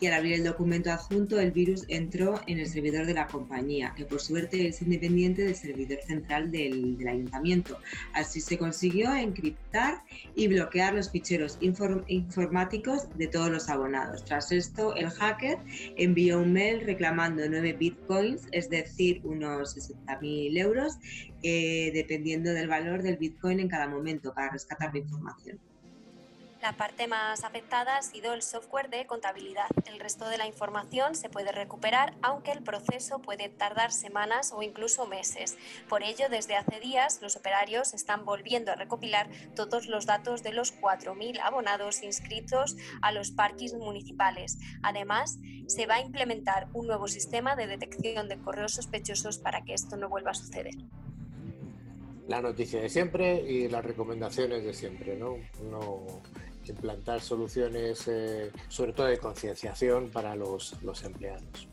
y 0.00 0.06
al 0.06 0.14
abrir 0.14 0.34
el 0.34 0.44
documento 0.44 0.92
adjunto 0.92 1.40
el 1.40 1.52
virus 1.52 1.84
entró 1.88 2.40
en 2.46 2.58
el 2.58 2.68
servidor 2.68 3.06
de 3.06 3.14
la 3.14 3.26
compañía, 3.26 3.94
que 3.96 4.04
por 4.04 4.20
suerte 4.20 4.68
es 4.68 4.82
independiente 4.82 5.42
del 5.42 5.54
servidor 5.54 5.98
central 6.06 6.50
del, 6.50 6.96
ayuntamiento. 7.08 7.78
Así 8.12 8.40
se 8.40 8.58
consiguió 8.58 9.14
encriptar 9.14 10.02
y 10.34 10.48
bloquear 10.48 10.94
los 10.94 11.10
ficheros 11.10 11.58
informáticos 11.60 13.08
de 13.16 13.26
todos 13.28 13.50
los 13.50 13.68
abonados. 13.68 14.24
Tras 14.24 14.52
esto, 14.52 14.94
el 14.94 15.10
hacker 15.10 15.58
envió 15.96 16.40
un 16.40 16.52
mail 16.52 16.80
reclamando 16.80 17.42
9 17.48 17.72
bitcoins, 17.74 18.42
es 18.52 18.70
decir, 18.70 19.20
unos 19.24 19.76
60.000 19.76 20.58
euros, 20.58 20.98
eh, 21.46 21.90
dependiendo 21.92 22.54
del 22.54 22.68
valor 22.68 23.02
del 23.02 23.18
Bitcoin 23.18 23.60
en 23.60 23.68
cada 23.68 23.86
momento 23.86 24.32
para 24.32 24.50
rescatar 24.50 24.94
la 24.94 25.00
información. 25.00 25.60
La 26.62 26.72
parte 26.72 27.06
más 27.06 27.44
afectada 27.44 27.98
ha 27.98 28.02
sido 28.02 28.32
el 28.32 28.40
software 28.40 28.88
de 28.88 29.06
contabilidad. 29.06 29.66
El 29.84 30.00
resto 30.00 30.26
de 30.30 30.38
la 30.38 30.46
información 30.46 31.14
se 31.14 31.28
puede 31.28 31.52
recuperar, 31.52 32.14
aunque 32.22 32.52
el 32.52 32.62
proceso 32.62 33.18
puede 33.18 33.50
tardar 33.50 33.92
semanas 33.92 34.54
o 34.56 34.62
incluso 34.62 35.06
meses. 35.06 35.58
Por 35.90 36.02
ello, 36.02 36.30
desde 36.30 36.56
hace 36.56 36.80
días, 36.80 37.20
los 37.20 37.36
operarios 37.36 37.92
están 37.92 38.24
volviendo 38.24 38.72
a 38.72 38.76
recopilar 38.76 39.28
todos 39.54 39.88
los 39.88 40.06
datos 40.06 40.42
de 40.42 40.54
los 40.54 40.74
4.000 40.80 41.40
abonados 41.42 42.02
inscritos 42.02 42.74
a 43.02 43.12
los 43.12 43.32
parques 43.32 43.74
municipales. 43.74 44.56
Además, 44.82 45.36
se 45.66 45.84
va 45.84 45.96
a 45.96 46.00
implementar 46.00 46.68
un 46.72 46.86
nuevo 46.86 47.06
sistema 47.06 47.54
de 47.54 47.66
detección 47.66 48.30
de 48.30 48.38
correos 48.38 48.72
sospechosos 48.72 49.36
para 49.36 49.60
que 49.64 49.74
esto 49.74 49.98
no 49.98 50.08
vuelva 50.08 50.30
a 50.30 50.34
suceder 50.34 50.72
la 52.28 52.40
noticia 52.40 52.80
de 52.80 52.88
siempre 52.88 53.42
y 53.42 53.68
las 53.68 53.84
recomendaciones 53.84 54.64
de 54.64 54.72
siempre, 54.72 55.16
¿no? 55.16 55.36
no 55.62 56.22
implantar 56.66 57.20
soluciones, 57.20 58.08
eh, 58.08 58.50
sobre 58.68 58.92
todo 58.92 59.06
de 59.06 59.18
concienciación 59.18 60.10
para 60.10 60.34
los, 60.34 60.82
los, 60.82 61.04
empleados. 61.04 61.68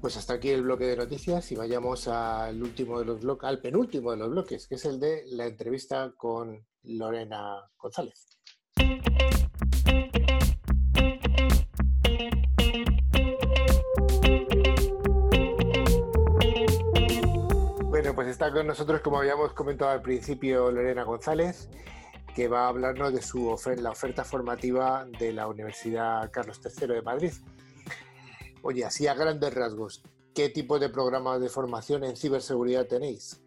Pues 0.00 0.16
hasta 0.16 0.34
aquí 0.34 0.50
el 0.50 0.62
bloque 0.62 0.84
de 0.84 0.96
noticias 0.96 1.50
y 1.52 1.56
vayamos 1.56 2.08
al 2.08 2.60
último 2.62 2.98
de 2.98 3.04
los 3.04 3.20
bloques, 3.20 3.48
al 3.48 3.60
penúltimo 3.60 4.10
de 4.10 4.16
los 4.16 4.30
bloques, 4.30 4.66
que 4.66 4.76
es 4.76 4.84
el 4.84 4.98
de 4.98 5.24
la 5.26 5.46
entrevista 5.46 6.12
con 6.16 6.66
Lorena 6.82 7.62
González. 7.76 8.37
Con 18.52 18.66
nosotros, 18.66 19.00
como 19.00 19.18
habíamos 19.18 19.52
comentado 19.52 19.90
al 19.90 20.02
principio, 20.02 20.70
Lorena 20.70 21.02
González, 21.02 21.68
que 22.34 22.48
va 22.48 22.64
a 22.64 22.68
hablarnos 22.68 23.12
de 23.12 23.20
su 23.20 23.54
la 23.78 23.90
oferta 23.90 24.24
formativa 24.24 25.06
de 25.18 25.32
la 25.32 25.46
Universidad 25.48 26.30
Carlos 26.30 26.60
III 26.64 26.86
de 26.94 27.02
Madrid. 27.02 27.32
Oye, 28.62 28.84
así 28.84 29.06
a 29.06 29.14
grandes 29.14 29.54
rasgos, 29.54 30.02
¿qué 30.34 30.48
tipo 30.48 30.78
de 30.78 30.88
programas 30.88 31.40
de 31.40 31.48
formación 31.48 32.04
en 32.04 32.16
ciberseguridad 32.16 32.86
tenéis? 32.86 33.42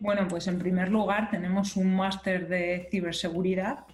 Bueno, 0.00 0.26
pues 0.28 0.46
en 0.46 0.58
primer 0.58 0.88
lugar 0.88 1.30
tenemos 1.30 1.76
un 1.76 1.94
máster 1.94 2.48
de 2.48 2.88
ciberseguridad 2.90 3.86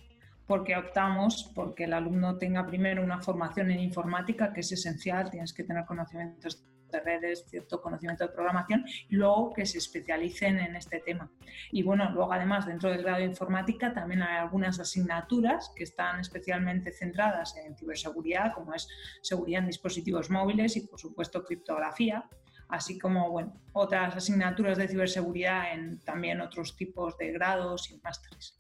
porque 0.47 0.77
optamos 0.77 1.51
porque 1.55 1.85
el 1.85 1.95
alumno 1.95 2.39
tenga 2.39 2.67
primero 2.67 3.03
una 3.03 3.21
formación 3.21 3.71
en 3.71 3.81
informática, 3.81 4.53
que 4.53 4.61
es 4.61 4.71
esencial, 4.71 5.31
tienes 5.31 5.53
que 5.53 5.65
tener 5.65 5.85
conocimientos 5.85 6.65
de 6.91 7.01
redes, 7.01 7.45
cierto 7.49 7.81
conocimiento 7.81 8.25
de 8.25 8.33
programación, 8.33 8.85
y 9.09 9.17
luego 9.17 9.53
que 9.53 9.67
se 9.67 9.79
especialicen 9.79 10.59
en 10.59 10.77
este 10.77 11.01
tema. 11.01 11.31
Y 11.73 11.83
bueno, 11.83 12.11
luego 12.13 12.33
además 12.33 12.67
dentro 12.67 12.91
del 12.91 13.03
grado 13.03 13.19
de 13.19 13.25
informática 13.25 13.93
también 13.93 14.23
hay 14.23 14.39
algunas 14.39 14.79
asignaturas 14.81 15.73
que 15.75 15.85
están 15.85 16.21
especialmente 16.21 16.93
centradas 16.93 17.57
en 17.57 17.77
ciberseguridad, 17.77 18.53
como 18.55 18.75
es 18.75 18.89
seguridad 19.23 19.61
en 19.61 19.69
dispositivos 19.69 20.31
móviles 20.31 20.77
y 20.77 20.87
por 20.87 21.01
supuesto 21.01 21.45
criptografía 21.45 22.29
así 22.69 22.99
como 22.99 23.31
bueno, 23.31 23.53
otras 23.73 24.17
asignaturas 24.17 24.79
de 24.79 24.89
ciberseguridad 24.89 25.73
en 25.73 26.01
también 26.01 26.41
otros 26.41 26.77
tipos 26.77 27.17
de 27.19 27.33
grados 27.33 27.91
y 27.91 28.01
másteres. 28.03 28.59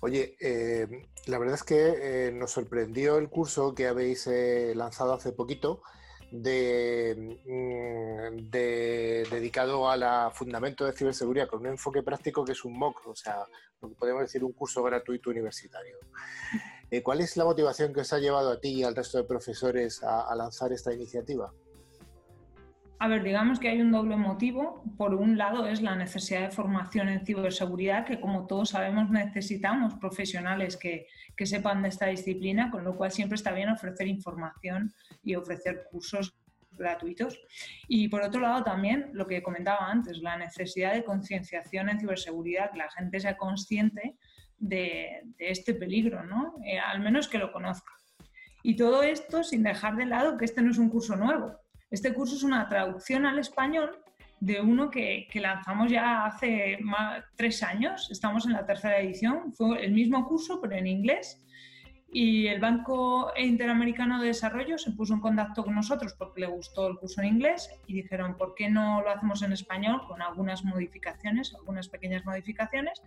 Oye, 0.00 0.36
eh, 0.40 1.08
la 1.26 1.38
verdad 1.38 1.54
es 1.54 1.62
que 1.62 2.28
eh, 2.28 2.32
nos 2.32 2.52
sorprendió 2.52 3.16
el 3.16 3.30
curso 3.30 3.74
que 3.74 3.86
habéis 3.86 4.26
eh, 4.26 4.74
lanzado 4.76 5.14
hace 5.14 5.32
poquito 5.32 5.82
de, 6.30 7.38
mm, 7.44 8.50
de, 8.50 9.26
dedicado 9.30 9.88
a 9.88 9.96
la 9.96 10.30
fundamento 10.32 10.84
de 10.84 10.92
ciberseguridad 10.92 11.48
con 11.48 11.60
un 11.60 11.66
enfoque 11.68 12.02
práctico 12.02 12.44
que 12.44 12.52
es 12.52 12.64
un 12.64 12.78
MOOC, 12.78 13.06
o 13.06 13.14
sea, 13.14 13.44
lo 13.80 13.88
que 13.88 13.94
podemos 13.94 14.22
decir 14.22 14.44
un 14.44 14.52
curso 14.52 14.82
gratuito 14.82 15.30
universitario. 15.30 15.96
Eh, 16.90 17.02
¿Cuál 17.02 17.20
es 17.20 17.36
la 17.36 17.44
motivación 17.44 17.92
que 17.92 18.00
os 18.00 18.12
ha 18.12 18.18
llevado 18.18 18.52
a 18.52 18.60
ti 18.60 18.68
y 18.68 18.84
al 18.84 18.94
resto 18.94 19.18
de 19.18 19.24
profesores 19.24 20.02
a 20.04 20.34
lanzar 20.36 20.72
esta 20.72 20.92
iniciativa? 20.92 21.52
A 22.98 23.08
ver, 23.08 23.22
digamos 23.22 23.60
que 23.60 23.68
hay 23.68 23.80
un 23.82 23.92
doble 23.92 24.16
motivo. 24.16 24.82
Por 24.96 25.14
un 25.14 25.36
lado 25.36 25.66
es 25.66 25.82
la 25.82 25.96
necesidad 25.96 26.40
de 26.40 26.50
formación 26.50 27.10
en 27.10 27.26
ciberseguridad, 27.26 28.06
que 28.06 28.20
como 28.20 28.46
todos 28.46 28.70
sabemos 28.70 29.10
necesitamos 29.10 29.94
profesionales 29.94 30.78
que, 30.78 31.06
sepan 31.44 31.82
de 31.82 31.90
esta 31.90 32.06
disciplina, 32.06 32.70
con 32.70 32.84
lo 32.84 32.96
cual 32.96 33.12
siempre 33.12 33.36
está 33.36 33.52
bien 33.52 33.68
ofrecer 33.68 34.06
información 34.06 34.94
y 35.22 35.34
ofrecer 35.34 35.84
cursos 35.90 36.38
gratuitos. 36.72 37.38
Y 37.86 38.08
por 38.08 38.22
otro 38.22 38.40
lado 38.40 38.64
también 38.64 39.10
lo 39.12 39.26
que 39.26 39.42
comentaba 39.42 39.90
antes, 39.90 40.18
la 40.22 40.38
necesidad 40.38 40.94
de 40.94 41.04
concienciación 41.04 41.90
en 41.90 42.00
ciberseguridad, 42.00 42.70
que 42.70 42.78
la 42.78 42.90
gente 42.90 43.20
sea 43.20 43.36
consciente 43.36 44.16
de, 44.56 45.22
este 45.38 45.74
peligro, 45.74 46.24
¿no? 46.24 46.54
Eh, 46.64 46.78
al 46.78 47.00
menos 47.00 47.28
que 47.28 47.36
lo 47.36 47.52
conozca. 47.52 47.92
Y 48.62 48.74
todo 48.74 49.02
esto 49.02 49.44
sin 49.44 49.62
dejar 49.62 49.96
de 49.96 50.06
lado 50.06 50.38
que 50.38 50.46
este 50.46 50.62
no 50.62 50.70
es 50.70 50.78
un 50.78 50.88
curso 50.88 51.14
nuevo 51.14 51.65
este 51.90 52.12
curso 52.12 52.36
es 52.36 52.42
una 52.42 52.68
traducción 52.68 53.26
al 53.26 53.38
español 53.38 54.02
de 54.40 54.60
uno 54.60 54.90
que, 54.90 55.28
lanzamos 55.34 55.90
ya 55.90 56.26
hace 56.26 56.78
más, 56.80 57.24
tres 57.36 57.62
años, 57.62 58.10
estamos 58.10 58.44
en 58.46 58.52
la 58.52 58.66
tercera 58.66 58.98
edición, 58.98 59.52
fue 59.52 59.84
el 59.84 59.92
mismo 59.92 60.26
curso 60.26 60.60
pero 60.60 60.76
en 60.76 60.86
inglés 60.86 61.42
Y 62.12 62.46
el 62.46 62.60
Banco 62.60 63.32
Interamericano 63.36 64.20
de 64.20 64.28
Desarrollo 64.28 64.78
se 64.78 64.92
puso 64.92 65.14
en 65.14 65.20
contacto 65.20 65.64
con 65.64 65.74
nosotros 65.74 66.14
porque 66.18 66.42
le 66.42 66.46
gustó 66.46 66.86
el 66.86 66.96
curso 66.96 67.20
en 67.20 67.28
inglés 67.28 67.70
y 67.86 67.94
dijeron, 67.94 68.36
¿por 68.36 68.54
qué 68.54 68.68
no 68.68 69.02
lo 69.02 69.10
hacemos 69.10 69.42
en 69.42 69.52
español 69.52 70.02
con 70.06 70.22
algunas 70.22 70.64
modificaciones, 70.64 71.54
algunas 71.54 71.88
pequeñas 71.88 72.24
modificaciones? 72.24 73.02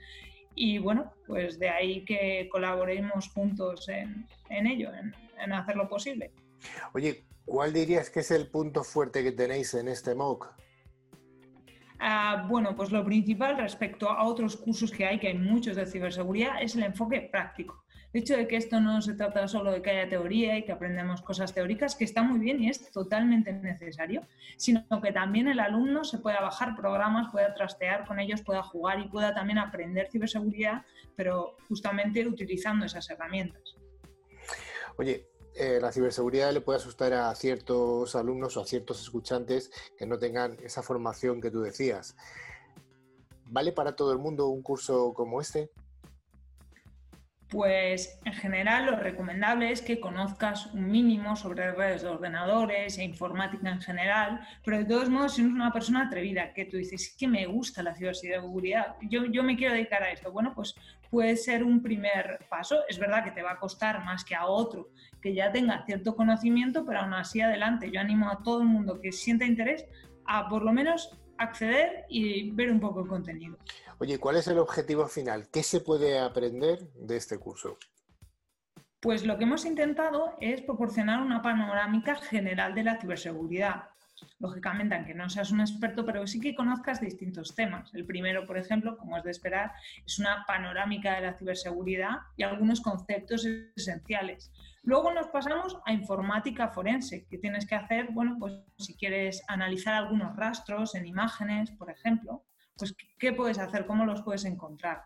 Y 0.55 0.79
bueno, 0.79 1.13
pues 1.27 1.59
de 1.59 1.69
ahí 1.69 2.03
que 2.03 2.49
colaboremos 2.51 3.29
juntos 3.29 3.87
en, 3.87 4.27
ello, 4.67 4.93
en, 4.93 5.13
en 5.41 5.53
hacerlo 5.53 5.87
posible. 5.87 6.31
Oye, 6.93 7.25
¿cuál 7.45 7.73
dirías 7.73 8.09
que 8.09 8.21
es 8.21 8.31
el 8.31 8.47
punto 8.47 8.83
fuerte 8.83 9.23
que 9.23 9.31
tenéis 9.31 9.73
en 9.73 9.87
este 9.87 10.15
MOOC? 10.15 10.47
Ah, 11.99 12.45
bueno, 12.47 12.75
pues 12.75 12.91
lo 12.91 13.03
principal 13.03 13.57
respecto 13.57 14.09
a 14.09 14.23
otros 14.23 14.55
cursos 14.55 14.89
que 14.89 15.05
hay, 15.05 15.19
que 15.19 15.27
hay 15.27 15.37
muchos 15.37 15.75
de 15.75 15.85
ciberseguridad, 15.85 16.61
es 16.61 16.75
el 16.75 16.83
enfoque 16.83 17.27
práctico. 17.29 17.83
El 18.13 18.21
hecho 18.21 18.37
de 18.37 18.47
que 18.47 18.55
esto 18.55 18.79
no 18.79 19.01
se 19.01 19.13
trata 19.13 19.47
solo 19.47 19.71
de 19.71 19.81
que 19.83 19.91
haya 19.91 20.09
teoría 20.09 20.57
y 20.57 20.63
que 20.63 20.71
aprendamos 20.71 21.21
cosas 21.21 21.53
teóricas, 21.53 21.95
que 21.95 22.05
está 22.05 22.23
muy 22.23 22.39
bien 22.39 22.63
y 22.63 22.69
es 22.69 22.89
totalmente 22.89 23.51
necesario, 23.53 24.25
sino 24.57 24.83
que 25.03 25.11
también 25.11 25.47
el 25.47 25.59
alumno 25.59 26.03
se 26.03 26.17
pueda 26.17 26.41
bajar 26.41 26.75
programas, 26.75 27.31
pueda 27.31 27.53
trastear 27.53 28.07
con 28.07 28.19
ellos, 28.19 28.41
pueda 28.41 28.63
jugar 28.63 28.99
y 28.99 29.09
pueda 29.09 29.35
también 29.35 29.59
aprender 29.59 30.09
ciberseguridad, 30.09 30.85
pero 31.15 31.57
justamente 31.67 32.25
utilizando 32.25 32.85
esas 32.85 33.07
herramientas. 33.11 33.75
Oye, 34.97 35.27
eh, 35.59 35.79
la 35.81 35.91
ciberseguridad 35.91 36.53
le 36.53 36.61
puede 36.61 36.77
asustar 36.77 37.11
a 37.11 37.35
ciertos 37.35 38.15
alumnos 38.15 38.55
o 38.55 38.61
a 38.61 38.65
ciertos 38.65 39.01
escuchantes 39.01 39.69
que 39.97 40.05
no 40.05 40.17
tengan 40.17 40.55
esa 40.63 40.81
formación 40.81 41.41
que 41.41 41.51
tú 41.51 41.59
decías. 41.59 42.15
¿Vale 43.45 43.73
para 43.73 43.93
todo 43.93 44.13
el 44.13 44.19
mundo 44.19 44.47
un 44.47 44.61
curso 44.61 45.13
como 45.13 45.41
este? 45.41 45.69
Pues 47.49 48.19
en 48.25 48.33
general 48.33 48.85
lo 48.85 48.95
recomendable 48.95 49.71
es 49.71 49.81
que 49.81 49.99
conozcas 49.99 50.67
un 50.67 50.89
mínimo 50.89 51.35
sobre 51.35 51.71
redes 51.71 52.03
de 52.03 52.07
ordenadores 52.07 52.97
e 52.97 53.03
informática 53.03 53.69
en 53.69 53.81
general, 53.81 54.39
pero 54.63 54.77
de 54.77 54.85
todos 54.85 55.09
modos 55.09 55.33
si 55.33 55.41
eres 55.41 55.53
una 55.53 55.73
persona 55.73 56.05
atrevida, 56.05 56.53
que 56.53 56.65
tú 56.65 56.77
dices 56.77 57.15
que 57.17 57.27
me 57.27 57.47
gusta 57.47 57.83
la 57.83 57.95
ciberseguridad, 57.95 58.95
yo, 59.01 59.25
yo 59.25 59.43
me 59.43 59.57
quiero 59.57 59.73
dedicar 59.73 60.03
a 60.03 60.11
esto, 60.11 60.31
bueno, 60.31 60.53
pues 60.55 60.75
puede 61.09 61.35
ser 61.35 61.63
un 61.63 61.81
primer 61.81 62.39
paso. 62.49 62.83
Es 62.87 62.99
verdad 62.99 63.23
que 63.23 63.31
te 63.31 63.41
va 63.41 63.53
a 63.53 63.59
costar 63.59 64.03
más 64.05 64.23
que 64.23 64.35
a 64.35 64.45
otro 64.45 64.89
que 65.21 65.34
ya 65.34 65.51
tenga 65.51 65.86
cierto 65.86 66.15
conocimiento, 66.15 66.86
pero 66.86 66.99
aún 66.99 67.13
así 67.13 67.41
adelante. 67.41 67.91
Yo 67.91 67.99
animo 67.99 68.29
a 68.29 68.41
todo 68.43 68.62
el 68.62 68.67
mundo 68.67 68.99
que 69.01 69.12
sienta 69.12 69.45
interés 69.45 69.86
a 70.25 70.47
por 70.47 70.63
lo 70.63 70.71
menos 70.71 71.17
acceder 71.38 72.05
y 72.10 72.51
ver 72.51 72.71
un 72.71 72.79
poco 72.79 73.01
el 73.01 73.08
contenido. 73.08 73.58
Oye, 73.99 74.17
¿cuál 74.19 74.38
es 74.38 74.47
el 74.47 74.58
objetivo 74.58 75.08
final? 75.08 75.49
¿Qué 75.49 75.63
se 75.63 75.82
puede 75.82 76.19
aprender 76.19 76.91
de 76.93 77.17
este 77.17 77.38
curso? 77.38 77.77
Pues 78.99 79.25
lo 79.25 79.38
que 79.38 79.45
hemos 79.45 79.65
intentado 79.65 80.36
es 80.41 80.62
proporcionar 80.62 81.21
una 81.21 81.41
panorámica 81.41 82.15
general 82.15 82.75
de 82.75 82.84
la 82.84 82.99
ciberseguridad. 82.99 83.89
Lógicamente, 84.39 84.95
aunque 84.95 85.13
no 85.13 85.29
seas 85.29 85.51
un 85.51 85.62
experto, 85.62 86.05
pero 86.05 86.25
sí 86.27 86.39
que 86.39 86.55
conozcas 86.55 87.01
distintos 87.01 87.55
temas. 87.55 87.93
El 87.93 88.05
primero, 88.05 88.45
por 88.45 88.58
ejemplo, 88.58 88.97
como 88.97 89.17
es 89.17 89.23
de 89.23 89.32
esperar, 89.32 89.71
es 90.05 90.19
una 90.19 90.45
panorámica 90.47 91.15
de 91.15 91.21
la 91.21 91.34
ciberseguridad 91.34 92.17
y 92.38 92.43
algunos 92.43 92.82
conceptos 92.82 93.45
esenciales. 93.45 94.51
Luego 94.84 95.12
nos 95.12 95.27
pasamos 95.27 95.77
a 95.86 95.93
informática 95.93 96.69
forense, 96.69 97.27
que 97.27 97.38
tienes 97.38 97.65
que 97.65 97.75
hacer, 97.75 98.08
bueno, 98.12 98.38
pues 98.39 98.53
si 98.77 98.95
quieres 98.95 99.43
analizar 99.47 99.93
algunos 99.93 100.36
rastros 100.36 100.95
en 100.95 101.05
imágenes, 101.05 101.71
por 101.71 101.89
ejemplo, 101.89 102.45
pues 102.77 102.95
¿qué 103.19 103.34
puedes 103.34 103.60
hacer? 103.60 103.86
¿Cómo 103.86 104.05
los 104.05 104.21
puedes 104.21 104.45
encontrar? 104.45 105.03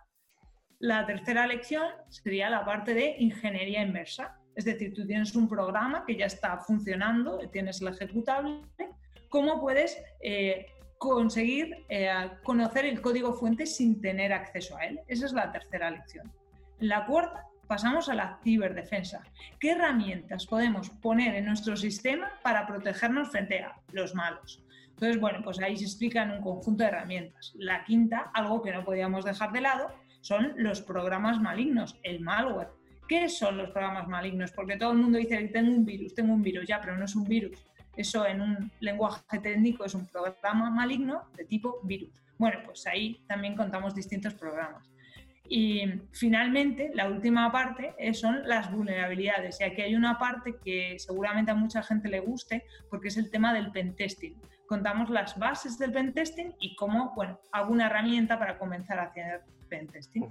La 0.80 1.06
tercera 1.06 1.48
lección 1.48 1.88
sería 2.10 2.50
la 2.50 2.66
parte 2.66 2.94
de 2.94 3.16
ingeniería 3.18 3.82
inversa. 3.82 4.38
Es 4.56 4.66
decir, 4.66 4.94
tú 4.94 5.08
tienes 5.08 5.34
un 5.36 5.50
programa 5.50 6.06
que 6.06 6.16
ya 6.16 6.28
está 6.28 6.58
funcionando, 6.60 7.40
tienes 7.50 7.82
el 7.82 7.88
ejecutable, 7.88 8.62
¿cómo 9.34 9.60
puedes 9.60 10.00
eh, 10.22 10.68
conseguir 11.00 11.86
eh, 11.90 12.30
conocer 12.44 12.86
el 12.86 13.02
código 13.02 13.34
fuente 13.34 13.66
sin 13.66 14.00
tener 14.00 14.32
acceso 14.32 14.78
a 14.78 14.86
él? 14.86 15.00
Esa 15.08 15.26
es 15.26 15.34
la 15.34 15.52
tercera 15.52 15.90
lección. 15.90 16.32
La 16.78 17.08
cuarta 17.08 17.48
pasamos 17.66 18.10
a 18.10 18.14
la 18.14 18.38
ciberdefensa. 18.44 19.24
¿Qué 19.60 19.72
herramientas 19.72 20.46
podemos 20.46 20.92
poner 21.02 21.34
en 21.34 21.46
nuestro 21.46 21.76
sistema 21.76 22.32
para 22.44 22.68
protegernos 22.68 23.32
frente 23.32 23.64
a 23.64 23.76
los 23.92 24.14
malos? 24.14 24.64
Entonces, 24.90 25.20
bueno, 25.20 25.40
pues 25.44 25.60
ahí 25.62 25.78
se 25.78 25.86
explican 25.86 26.30
un 26.30 26.42
conjunto 26.42 26.84
de 26.84 26.90
herramientas. 26.90 27.54
La 27.56 27.84
quinta, 27.86 28.30
algo 28.36 28.62
que 28.62 28.72
no 28.72 28.86
podíamos 28.86 29.26
dejar 29.26 29.52
de 29.52 29.62
lado, 29.62 29.96
son 30.22 30.54
los 30.58 30.80
programas 30.84 31.42
malignos, 31.42 32.00
el 32.04 32.20
malware. 32.20 32.70
¿Qué 33.10 33.28
son 33.30 33.58
los 33.58 33.72
programas 33.72 34.08
malignos? 34.08 34.52
Porque 34.52 34.78
todo 34.78 34.92
el 34.92 35.00
mundo 35.00 35.18
dice 35.18 35.48
tengo 35.48 35.72
un 35.72 35.86
virus, 35.86 36.14
tengo 36.14 36.34
un 36.34 36.44
virus, 36.44 36.68
ya, 36.68 36.80
pero 36.80 36.96
no 36.96 37.06
es 37.06 37.16
un 37.16 37.24
virus. 37.24 37.58
Eso 37.96 38.26
en 38.26 38.42
un 38.42 38.72
lenguaje 38.80 39.40
técnico 39.42 39.86
es 39.86 39.94
un 39.94 40.08
programa 40.08 40.70
maligno 40.70 41.24
de 41.36 41.46
tipo 41.46 41.80
virus. 41.84 42.10
Bueno, 42.38 42.60
pues 42.66 42.86
ahí 42.88 43.24
también 43.28 43.56
contamos 43.56 43.94
distintos 43.94 44.34
programas. 44.34 44.90
Y 45.48 45.84
finalmente, 46.12 46.92
la 46.94 47.08
última 47.08 47.52
parte 47.52 47.94
son 48.14 48.48
las 48.48 48.72
vulnerabilidades. 48.72 49.60
Y 49.60 49.64
aquí 49.64 49.82
hay 49.82 49.96
una 49.96 50.18
parte 50.18 50.56
que 50.64 50.98
seguramente 50.98 51.52
a 51.52 51.56
mucha 51.56 51.84
gente 51.84 52.08
le 52.10 52.22
guste 52.22 52.66
porque 52.90 53.10
es 53.10 53.18
el 53.18 53.30
tema 53.30 53.54
del 53.54 53.72
pentesting. 53.72 54.42
Contamos 54.68 55.10
las 55.10 55.38
bases 55.38 55.78
del 55.78 55.92
pentesting 55.92 56.56
y 56.60 56.76
cómo, 56.76 57.14
bueno, 57.16 57.40
alguna 57.52 57.88
herramienta 57.88 58.40
para 58.40 58.58
comenzar 58.58 58.98
a 59.00 59.04
hacer 59.04 59.44
pentesting. 59.70 60.28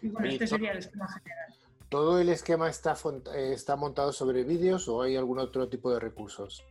Y 0.00 0.08
bueno, 0.08 0.28
este 0.28 0.46
sería 0.46 0.72
el 0.72 0.78
esquema 0.78 1.08
general. 1.08 1.54
¿Todo 1.88 2.18
el 2.18 2.30
esquema 2.30 2.70
está, 2.70 2.96
eh, 3.34 3.52
está 3.52 3.76
montado 3.76 4.12
sobre 4.12 4.44
vídeos 4.44 4.88
o 4.88 5.02
hay 5.02 5.16
algún 5.16 5.38
otro 5.38 5.68
tipo 5.68 5.92
de 5.92 6.00
recursos? 6.00 6.64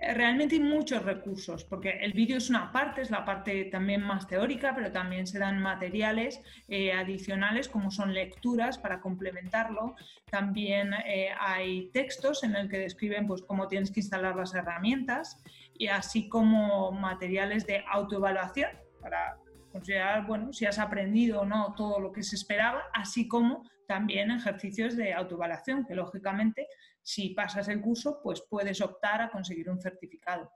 Realmente 0.00 0.54
hay 0.54 0.62
muchos 0.62 1.04
recursos, 1.04 1.64
porque 1.64 1.90
el 2.00 2.14
vídeo 2.14 2.38
es 2.38 2.48
una 2.48 2.72
parte, 2.72 3.02
es 3.02 3.10
la 3.10 3.26
parte 3.26 3.66
también 3.66 4.02
más 4.02 4.26
teórica, 4.26 4.74
pero 4.74 4.90
también 4.90 5.26
se 5.26 5.38
dan 5.38 5.60
materiales 5.60 6.40
eh, 6.68 6.92
adicionales 6.92 7.68
como 7.68 7.90
son 7.90 8.14
lecturas 8.14 8.78
para 8.78 9.00
complementarlo. 9.00 9.96
También 10.30 10.94
eh, 11.04 11.28
hay 11.38 11.90
textos 11.92 12.44
en 12.44 12.56
el 12.56 12.70
que 12.70 12.78
describen 12.78 13.26
pues, 13.26 13.42
cómo 13.42 13.68
tienes 13.68 13.90
que 13.90 14.00
instalar 14.00 14.36
las 14.36 14.54
herramientas 14.54 15.36
y 15.76 15.88
así 15.88 16.30
como 16.30 16.92
materiales 16.92 17.66
de 17.66 17.84
autoevaluación 17.86 18.70
para 19.02 19.36
considerar 19.70 20.26
bueno, 20.26 20.52
si 20.54 20.64
has 20.64 20.78
aprendido 20.78 21.42
o 21.42 21.44
no 21.44 21.74
todo 21.76 22.00
lo 22.00 22.10
que 22.10 22.22
se 22.22 22.36
esperaba, 22.36 22.84
así 22.94 23.28
como 23.28 23.68
también 23.86 24.30
ejercicios 24.30 24.96
de 24.96 25.12
autoevaluación, 25.12 25.84
que 25.84 25.94
lógicamente 25.94 26.68
si 27.02 27.30
pasas 27.30 27.68
el 27.68 27.80
curso, 27.80 28.20
pues 28.22 28.42
puedes 28.48 28.80
optar 28.80 29.22
a 29.22 29.30
conseguir 29.30 29.70
un 29.70 29.80
certificado. 29.80 30.50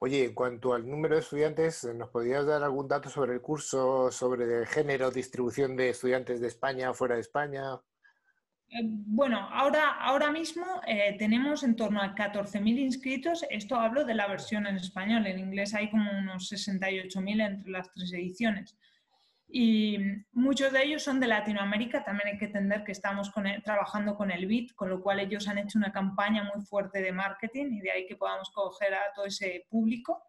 Oye, 0.00 0.24
en 0.24 0.34
cuanto 0.34 0.74
al 0.74 0.88
número 0.88 1.16
de 1.16 1.22
estudiantes, 1.22 1.84
¿nos 1.94 2.10
podrías 2.10 2.46
dar 2.46 2.62
algún 2.62 2.86
dato 2.86 3.08
sobre 3.08 3.34
el 3.34 3.40
curso, 3.40 4.10
sobre 4.12 4.60
el 4.60 4.66
género, 4.66 5.10
distribución 5.10 5.76
de 5.76 5.90
estudiantes 5.90 6.40
de 6.40 6.46
España 6.46 6.90
o 6.90 6.94
fuera 6.94 7.16
de 7.16 7.22
España? 7.22 7.62
Eh, 8.70 8.82
bueno, 8.84 9.38
ahora, 9.50 9.94
ahora 9.94 10.30
mismo 10.30 10.64
eh, 10.86 11.16
tenemos 11.18 11.64
en 11.64 11.74
torno 11.74 12.00
a 12.00 12.14
14.000 12.14 12.78
inscritos. 12.78 13.44
Esto 13.50 13.76
hablo 13.76 14.04
de 14.04 14.14
la 14.14 14.28
versión 14.28 14.66
en 14.66 14.76
español. 14.76 15.26
En 15.26 15.38
inglés 15.38 15.74
hay 15.74 15.90
como 15.90 16.10
unos 16.16 16.52
68.000 16.52 17.46
entre 17.46 17.70
las 17.70 17.90
tres 17.92 18.12
ediciones 18.12 18.76
y 19.50 19.98
muchos 20.32 20.72
de 20.72 20.84
ellos 20.84 21.02
son 21.02 21.20
de 21.20 21.26
Latinoamérica. 21.26 22.04
También 22.04 22.28
hay 22.28 22.38
que 22.38 22.44
entender 22.44 22.84
que 22.84 22.92
estamos 22.92 23.32
trabajando 23.64 24.14
con 24.14 24.30
el 24.30 24.46
BIT, 24.46 24.74
con 24.74 24.90
lo 24.90 25.00
cual 25.00 25.20
ellos 25.20 25.48
han 25.48 25.56
hecho 25.56 25.78
una 25.78 25.90
campaña 25.90 26.44
muy 26.54 26.62
fuerte 26.66 27.00
de 27.00 27.12
marketing 27.12 27.72
y 27.72 27.80
de 27.80 27.90
ahí 27.90 28.06
que 28.06 28.16
podamos 28.16 28.50
coger 28.50 28.92
a 28.94 29.12
todo 29.14 29.24
ese 29.24 29.66
público. 29.70 30.22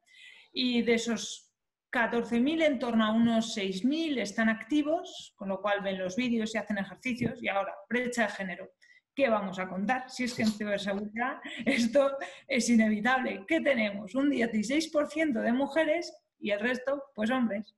Y 0.54 0.84
de 0.84 0.94
esos 0.94 1.52
14.000, 1.92 2.64
en 2.64 2.80
torno 2.80 3.06
a 3.06 3.12
unos 3.12 3.58
6.000 3.58 4.20
están 4.20 4.48
activos, 4.48 5.34
con 5.36 5.50
lo 5.50 5.62
cual 5.62 5.82
ven 5.82 6.00
los 6.00 6.16
vídeos 6.16 6.56
y 6.56 6.58
hacen 6.58 6.78
ejercicios. 6.78 7.44
Y 7.44 7.50
ahora, 7.50 7.76
brecha 7.90 8.24
de 8.24 8.30
género. 8.30 8.72
¿Qué 9.14 9.28
vamos 9.28 9.60
a 9.60 9.68
contar? 9.68 10.10
Si 10.10 10.24
es 10.24 10.34
que 10.34 10.44
en 10.44 10.52
ciberseguridad 10.52 11.42
esto 11.66 12.18
es 12.48 12.70
inevitable. 12.70 13.44
¿Qué 13.46 13.60
tenemos? 13.60 14.16
Un 14.16 14.32
16% 14.32 15.42
de 15.42 15.52
mujeres 15.52 16.16
y 16.40 16.52
el 16.52 16.62
resto, 16.62 17.04
pues 17.14 17.30
hombres 17.32 17.76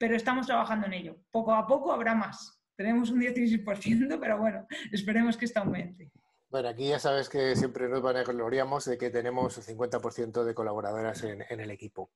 pero 0.00 0.16
estamos 0.16 0.46
trabajando 0.46 0.86
en 0.86 0.94
ello. 0.94 1.16
Poco 1.30 1.52
a 1.52 1.66
poco 1.66 1.92
habrá 1.92 2.14
más. 2.14 2.58
Tenemos 2.74 3.10
un 3.10 3.20
16%, 3.20 4.18
pero 4.18 4.38
bueno, 4.38 4.66
esperemos 4.90 5.36
que 5.36 5.44
esto 5.44 5.60
aumente. 5.60 6.10
Bueno, 6.48 6.70
aquí 6.70 6.88
ya 6.88 6.98
sabes 6.98 7.28
que 7.28 7.54
siempre 7.54 7.86
nos 7.86 8.00
vanagloriamos 8.00 8.86
de 8.86 8.96
que 8.96 9.10
tenemos 9.10 9.58
el 9.58 9.76
50% 9.76 10.42
de 10.42 10.54
colaboradoras 10.54 11.22
en, 11.22 11.44
en, 11.48 11.60
el 11.60 11.70
equipo. 11.70 12.10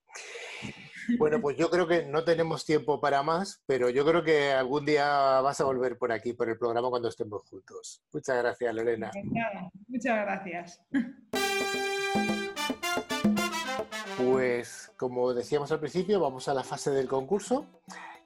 Bueno, 1.19 1.41
pues 1.43 1.59
yo 1.59 1.69
creo 1.69 1.87
que 1.87 2.07
no 2.07 2.25
tenemos 2.25 2.65
tiempo 2.65 2.99
para 2.99 3.23
más, 3.23 3.63
pero 3.67 3.91
yo 3.91 4.07
creo 4.07 4.25
que 4.25 4.53
algún 4.53 4.87
día 4.87 5.07
vas 5.43 5.61
a 5.61 5.65
volver 5.65 5.99
por 5.99 6.11
aquí, 6.11 6.33
por 6.33 6.49
el 6.49 6.59
programa, 6.59 6.89
cuando 6.89 7.09
estemos 7.11 7.43
juntos. 7.45 8.03
Muchas 8.11 8.39
gracias, 8.39 8.75
Lorena. 8.75 9.11
Muchas 9.87 10.17
gracias. 10.17 10.81
Pues 14.17 14.84
como 14.97 15.35
decíamos 15.35 15.71
al 15.73 15.81
principio, 15.81 16.21
vamos 16.21 16.49
a 16.49 16.55
la 16.55 16.63
fase 16.63 16.91
del 16.91 17.09
concurso 17.09 17.67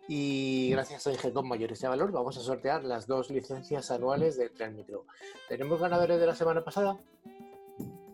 Y 0.08 0.70
gracias 0.70 1.06
a 1.06 1.12
IGCOM 1.12 1.46
Mayores 1.46 1.80
de 1.80 1.88
Valor 1.88 2.12
vamos 2.12 2.36
a 2.38 2.40
sortear 2.40 2.84
las 2.84 3.06
dos 3.06 3.30
licencias 3.30 3.90
anuales 3.90 4.36
de 4.36 4.48
Tren 4.50 4.74
Micro. 4.74 5.04
¿Tenemos 5.48 5.80
ganadores 5.80 6.18
de 6.20 6.26
la 6.26 6.34
semana 6.34 6.64
pasada? 6.64 6.98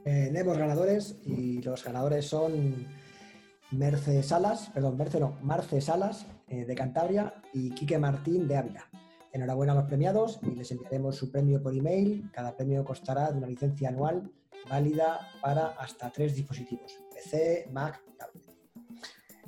tenemos 0.04 0.58
ganadores 0.58 1.16
y 1.24 1.62
los 1.62 1.82
ganadores 1.82 2.26
son 2.26 2.86
Merce 3.70 4.22
Salas, 4.22 4.70
perdón, 4.74 4.98
Merce 4.98 5.18
no, 5.18 5.38
Marce 5.42 5.80
Salas 5.80 6.26
eh, 6.48 6.66
de 6.66 6.74
Cantabria 6.74 7.34
y 7.54 7.70
Quique 7.70 7.98
Martín 7.98 8.46
de 8.46 8.58
Ávila. 8.58 8.86
Enhorabuena 9.32 9.72
a 9.72 9.76
los 9.76 9.86
premiados 9.86 10.38
y 10.42 10.54
les 10.54 10.70
enviaremos 10.70 11.16
su 11.16 11.32
premio 11.32 11.60
por 11.60 11.74
email. 11.74 12.30
Cada 12.32 12.54
premio 12.54 12.84
costará 12.84 13.32
de 13.32 13.38
una 13.38 13.48
licencia 13.48 13.88
anual 13.88 14.30
válida 14.68 15.30
para 15.40 15.68
hasta 15.78 16.10
tres 16.10 16.34
dispositivos, 16.34 16.98
PC, 17.12 17.68
Mac, 17.70 18.00
tablet. 18.18 18.44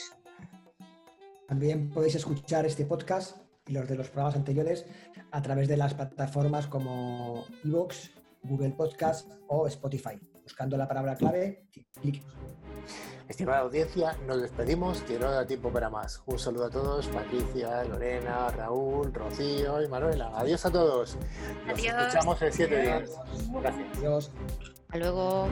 También 1.47 1.91
podéis 1.91 2.16
escuchar 2.16 2.66
este 2.66 2.86
podcast 2.86 3.38
y 3.68 3.74
los 3.74 3.88
de 3.88 3.95
los 3.95 4.10
programas 4.10 4.36
anteriores 4.36 4.88
a 5.30 5.43
través 5.43 5.68
de 5.68 5.78
las 5.78 5.93
plataformas 5.93 6.66
como 6.66 7.45
iVoox, 7.64 8.10
Google 8.43 8.71
Podcast 8.71 9.29
o 9.47 9.67
Spotify. 9.67 10.19
Buscando 10.43 10.77
la 10.77 10.87
palabra 10.87 11.15
clave, 11.15 11.67
clic. 12.01 12.23
Estimada 13.27 13.59
audiencia, 13.59 14.17
nos 14.25 14.41
despedimos, 14.41 15.01
que 15.01 15.19
no 15.19 15.29
da 15.29 15.45
tiempo 15.45 15.71
para 15.71 15.89
más. 15.89 16.23
Un 16.25 16.39
saludo 16.39 16.65
a 16.65 16.69
todos, 16.71 17.07
Patricia, 17.09 17.83
Lorena, 17.83 18.49
Raúl, 18.49 19.13
Rocío 19.13 19.83
y 19.83 19.87
Manuela. 19.87 20.31
Adiós 20.33 20.65
a 20.65 20.71
todos. 20.71 21.15
Nos 21.67 21.77
escuchamos 21.77 22.41
en 22.41 22.53
siete 22.53 22.81
días. 22.81 23.11
Gracias. 23.61 23.97
Adiós. 23.99 24.31
Hasta 24.87 24.97
luego. 24.97 25.47